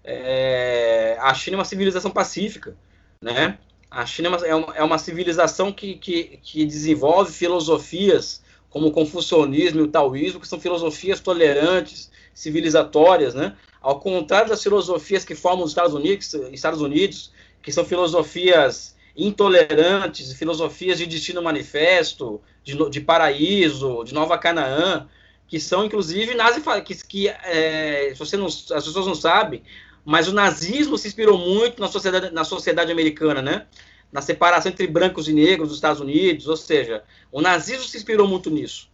É, 0.04 1.18
a 1.22 1.34
China 1.34 1.56
é 1.56 1.60
uma 1.60 1.64
civilização 1.64 2.12
pacífica, 2.12 2.76
né? 3.22 3.58
A 3.90 4.06
China 4.06 4.38
é 4.46 4.54
uma, 4.54 4.76
é 4.76 4.84
uma 4.84 4.98
civilização 4.98 5.72
que, 5.72 5.96
que, 5.96 6.38
que 6.44 6.66
desenvolve 6.66 7.32
filosofias 7.32 8.44
como 8.70 8.88
o 8.88 8.92
confucionismo 8.92 9.80
e 9.80 9.84
o 9.84 9.88
taoísmo, 9.88 10.42
que 10.42 10.48
são 10.48 10.60
filosofias 10.60 11.22
tolerantes, 11.22 12.12
civilizatórias, 12.34 13.34
né? 13.34 13.56
Ao 13.82 13.98
contrário 13.98 14.50
das 14.50 14.62
filosofias 14.62 15.24
que 15.24 15.36
formam 15.36 15.64
os 15.64 15.72
Estados 15.72 15.94
Unidos, 15.94 16.34
Estados 16.52 16.82
Unidos 16.82 17.32
que 17.62 17.72
são 17.72 17.86
filosofias 17.86 18.99
intolerantes, 19.26 20.34
filosofias 20.34 20.98
de 20.98 21.06
destino 21.06 21.42
manifesto, 21.42 22.42
de, 22.64 22.90
de 22.90 23.02
paraíso, 23.02 24.04
de 24.04 24.14
Nova 24.14 24.38
Canaã, 24.38 25.08
que 25.48 25.60
são 25.60 25.86
inclusive 25.86 26.36
nazi, 26.36 26.62
que, 26.86 26.96
que 27.08 27.28
é, 27.28 28.14
você 28.16 28.38
não, 28.38 28.46
as 28.48 28.66
pessoas 28.68 29.08
não 29.08 29.16
sabem, 29.16 29.64
mas 30.06 30.28
o 30.28 30.34
nazismo 30.34 30.98
se 30.98 31.08
inspirou 31.08 31.38
muito 31.38 31.82
na 31.82 31.88
sociedade, 31.88 32.32
na 32.32 32.44
sociedade 32.44 32.92
americana, 32.92 33.42
né? 33.42 33.66
na 34.12 34.22
separação 34.22 34.72
entre 34.72 34.88
brancos 34.88 35.28
e 35.28 35.34
negros 35.34 35.70
dos 35.70 35.78
Estados 35.78 36.02
Unidos, 36.02 36.48
ou 36.48 36.58
seja, 36.58 37.04
o 37.32 37.42
nazismo 37.42 37.84
se 37.84 37.98
inspirou 37.98 38.28
muito 38.28 38.50
nisso. 38.50 38.90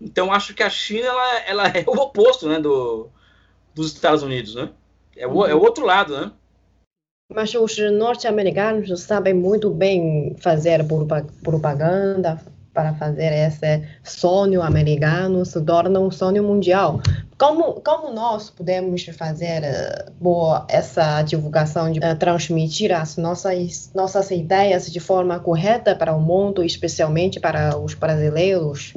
Então 0.00 0.32
acho 0.32 0.54
que 0.54 0.62
a 0.62 0.70
China 0.70 1.06
ela, 1.06 1.38
ela 1.40 1.68
é 1.68 1.84
o 1.86 1.92
oposto, 1.94 2.48
né, 2.48 2.60
do, 2.60 3.08
dos 3.74 3.92
Estados 3.92 4.22
Unidos, 4.22 4.54
né? 4.54 4.70
É 5.16 5.26
o, 5.26 5.46
é 5.46 5.54
o 5.54 5.60
outro 5.60 5.84
lado, 5.84 6.16
né? 6.16 6.32
Mas 7.32 7.52
os 7.54 7.76
norte-americanos 7.92 9.00
sabem 9.00 9.34
muito 9.34 9.70
bem 9.70 10.36
fazer 10.38 10.86
propaganda 11.42 12.40
para 12.76 12.92
fazer 12.94 13.32
esse 13.32 13.82
sonho 14.04 14.62
americano 14.62 15.44
se 15.46 15.60
torna 15.62 15.98
um 15.98 16.10
sonho 16.10 16.44
mundial. 16.44 17.00
Como, 17.38 17.80
como 17.80 18.12
nós 18.12 18.50
podemos 18.50 19.02
fazer 19.06 19.62
uh, 19.62 20.12
boa, 20.20 20.66
essa 20.68 21.22
divulgação, 21.22 21.90
de 21.90 21.98
uh, 21.98 22.14
transmitir 22.16 22.92
as 22.92 23.16
nossas, 23.16 23.90
nossas 23.94 24.30
ideias 24.30 24.92
de 24.92 25.00
forma 25.00 25.40
correta 25.40 25.96
para 25.96 26.14
o 26.14 26.20
mundo, 26.20 26.62
especialmente 26.62 27.40
para 27.40 27.78
os 27.78 27.94
brasileiros? 27.94 28.94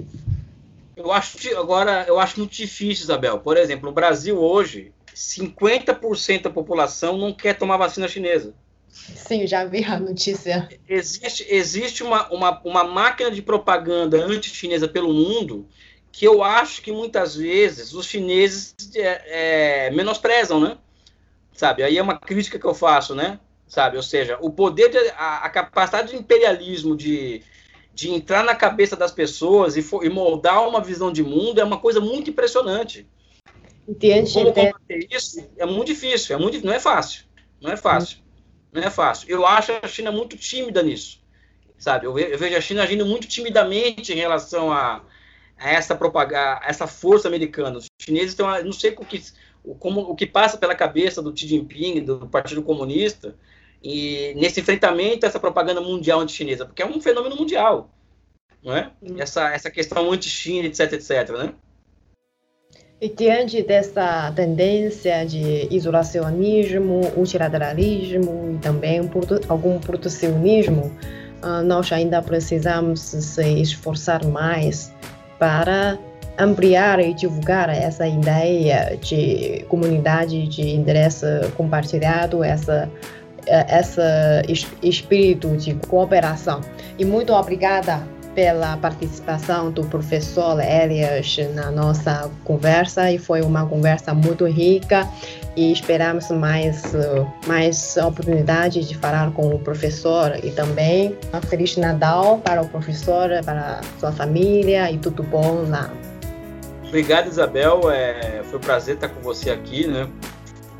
Eu 0.95 1.13
acho 1.13 1.37
agora 1.57 2.03
eu 2.05 2.19
acho 2.19 2.37
muito 2.39 2.53
difícil, 2.53 3.05
Isabel. 3.05 3.39
Por 3.39 3.55
exemplo, 3.55 3.87
no 3.87 3.93
Brasil 3.93 4.37
hoje, 4.37 4.91
50% 5.19 6.43
da 6.43 6.49
população 6.49 7.17
não 7.17 7.33
quer 7.33 7.57
tomar 7.57 7.75
vacina 7.75 8.07
chinesa. 8.07 8.53
Sim, 8.89 9.45
já 9.45 9.65
vi 9.65 9.83
a 9.83 9.99
notícia. 9.99 10.69
Existe, 10.87 11.45
existe 11.49 12.03
uma, 12.03 12.31
uma, 12.31 12.61
uma 12.63 12.83
máquina 12.85 13.29
de 13.29 13.41
propaganda 13.41 14.17
anti-chinesa 14.23 14.87
pelo 14.87 15.13
mundo 15.13 15.67
que 16.09 16.25
eu 16.25 16.41
acho 16.41 16.81
que 16.81 16.91
muitas 16.91 17.35
vezes 17.35 17.93
os 17.93 18.05
chineses 18.05 18.73
é, 18.95 19.87
é, 19.87 19.91
menosprezam, 19.91 20.59
né? 20.59 20.77
Sabe? 21.51 21.83
Aí 21.83 21.97
é 21.97 22.01
uma 22.01 22.17
crítica 22.17 22.57
que 22.57 22.65
eu 22.65 22.73
faço, 22.73 23.13
né? 23.13 23.41
Sabe? 23.67 23.97
Ou 23.97 24.03
seja, 24.03 24.37
o 24.41 24.49
poder, 24.49 24.89
de, 24.89 24.97
a, 25.17 25.45
a, 25.45 25.49
capacidade 25.49 26.11
de 26.11 26.15
imperialismo 26.15 26.95
de, 26.95 27.43
de 27.93 28.09
entrar 28.09 28.43
na 28.43 28.55
cabeça 28.55 28.95
das 28.95 29.11
pessoas 29.11 29.75
e, 29.75 29.81
for, 29.81 30.03
e 30.05 30.09
moldar 30.09 30.65
uma 30.65 30.81
visão 30.81 31.11
de 31.11 31.21
mundo 31.21 31.59
é 31.59 31.63
uma 31.63 31.77
coisa 31.77 31.99
muito 31.99 32.29
impressionante. 32.29 33.05
Entende? 33.89 34.31
Como 34.31 34.53
combater 34.53 35.07
isso 35.09 35.49
é 35.57 35.65
muito 35.65 35.87
difícil, 35.87 36.35
é 36.35 36.39
muito, 36.39 36.63
não 36.63 36.71
é 36.71 36.79
fácil, 36.79 37.23
não 37.59 37.71
é 37.71 37.75
fácil, 37.75 38.19
não 38.71 38.83
é 38.83 38.89
fácil. 38.91 39.27
Eu 39.27 39.47
acho 39.47 39.71
a 39.81 39.87
China 39.87 40.11
muito 40.11 40.37
tímida 40.37 40.83
nisso, 40.83 41.19
sabe? 41.75 42.05
Eu, 42.05 42.13
vejo 42.13 42.55
a 42.55 42.61
China 42.61 42.83
agindo 42.83 43.03
muito 43.03 43.27
timidamente 43.27 44.13
em 44.13 44.17
relação 44.17 44.71
a, 44.71 45.01
a 45.57 45.71
essa 45.71 45.95
propaganda, 45.95 46.61
essa 46.63 46.85
força 46.85 47.27
americana. 47.27 47.79
Os 47.79 47.87
chineses 47.99 48.29
estão, 48.29 48.63
não 48.63 48.71
sei 48.71 48.91
o 48.91 49.03
que, 49.03 49.23
como, 49.79 50.01
o 50.01 50.15
que 50.15 50.27
passa 50.27 50.55
pela 50.55 50.75
cabeça 50.75 51.19
do 51.19 51.35
Xi 51.35 51.47
Jinping, 51.47 52.03
do 52.05 52.27
Partido 52.27 52.61
Comunista, 52.61 53.35
e 53.81 54.35
nesse 54.35 54.59
enfrentamento 54.59 55.25
a 55.25 55.29
essa 55.29 55.39
propaganda 55.39 55.81
mundial 55.81 56.19
anti-chinesa, 56.19 56.63
porque 56.63 56.83
é 56.83 56.85
um 56.85 57.01
fenômeno 57.01 57.35
mundial, 57.35 57.89
não 58.63 58.75
é? 58.75 58.91
Essa, 59.17 59.51
essa 59.51 59.71
questão 59.71 60.11
anti-China, 60.11 60.67
etc, 60.67 60.93
etc, 60.93 61.29
né? 61.31 61.55
E 63.01 63.07
diante 63.07 63.63
dessa 63.63 64.29
tendência 64.35 65.25
de 65.25 65.69
isolacionismo, 65.71 66.99
ultraliberalismo 67.15 68.51
e 68.53 68.57
também 68.57 68.99
algum 69.47 69.79
protecionismo, 69.79 70.91
ah, 71.41 71.61
nós 71.61 71.89
ainda 71.93 72.21
precisamos 72.21 72.99
se 72.99 73.61
esforçar 73.61 74.25
mais 74.25 74.93
para 75.39 75.97
ampliar 76.37 76.99
e 76.99 77.13
divulgar 77.13 77.69
essa 77.69 78.05
ideia 78.05 78.97
de 79.01 79.65
comunidade 79.69 80.45
de 80.47 80.69
interesse 80.69 81.25
compartilhado, 81.55 82.43
essa 82.43 82.89
essa 83.47 84.43
espírito 84.83 85.55
de 85.57 85.73
cooperação. 85.87 86.61
E 86.99 87.05
muito 87.05 87.33
obrigada 87.33 88.05
pela 88.39 88.77
participação 88.77 89.69
do 89.69 89.83
professor 89.83 90.61
Elias 90.61 91.35
na 91.53 91.69
nossa 91.69 92.31
conversa 92.45 93.11
e 93.11 93.17
foi 93.17 93.41
uma 93.41 93.67
conversa 93.67 94.13
muito 94.13 94.45
rica 94.45 95.05
e 95.57 95.73
esperamos 95.73 96.29
mais 96.29 96.93
mais 97.45 97.97
oportunidade 97.97 98.87
de 98.87 98.95
falar 98.95 99.29
com 99.33 99.53
o 99.53 99.59
professor 99.59 100.39
e 100.41 100.51
também 100.51 101.17
um 101.33 101.41
feliz 101.41 101.75
Natal 101.75 102.37
para 102.37 102.61
o 102.61 102.69
professor, 102.69 103.29
para 103.43 103.81
sua 103.99 104.13
família 104.13 104.89
e 104.89 104.97
tudo 104.97 105.21
bom 105.21 105.65
lá. 105.67 105.91
Obrigado, 106.87 107.27
Isabel. 107.27 107.91
É, 107.91 108.41
foi 108.45 108.57
um 108.57 108.61
prazer 108.61 108.95
estar 108.95 109.09
com 109.09 109.19
você 109.19 109.49
aqui, 109.49 109.85
né? 109.85 110.09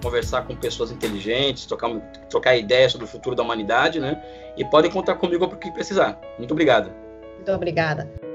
Conversar 0.01 0.43
com 0.43 0.55
pessoas 0.55 0.91
inteligentes, 0.93 1.65
trocar, 1.65 1.91
trocar 2.29 2.55
ideias 2.55 2.93
sobre 2.93 3.05
o 3.05 3.09
futuro 3.09 3.35
da 3.35 3.43
humanidade, 3.43 3.99
né? 3.99 4.17
E 4.55 4.63
podem 4.63 4.89
contar 4.89 5.15
comigo 5.15 5.45
para 5.45 5.57
o 5.57 5.59
que 5.59 5.69
precisar. 5.71 6.17
Muito 6.37 6.51
obrigado. 6.51 7.08
Muito 7.39 7.53
obrigada. 7.53 8.28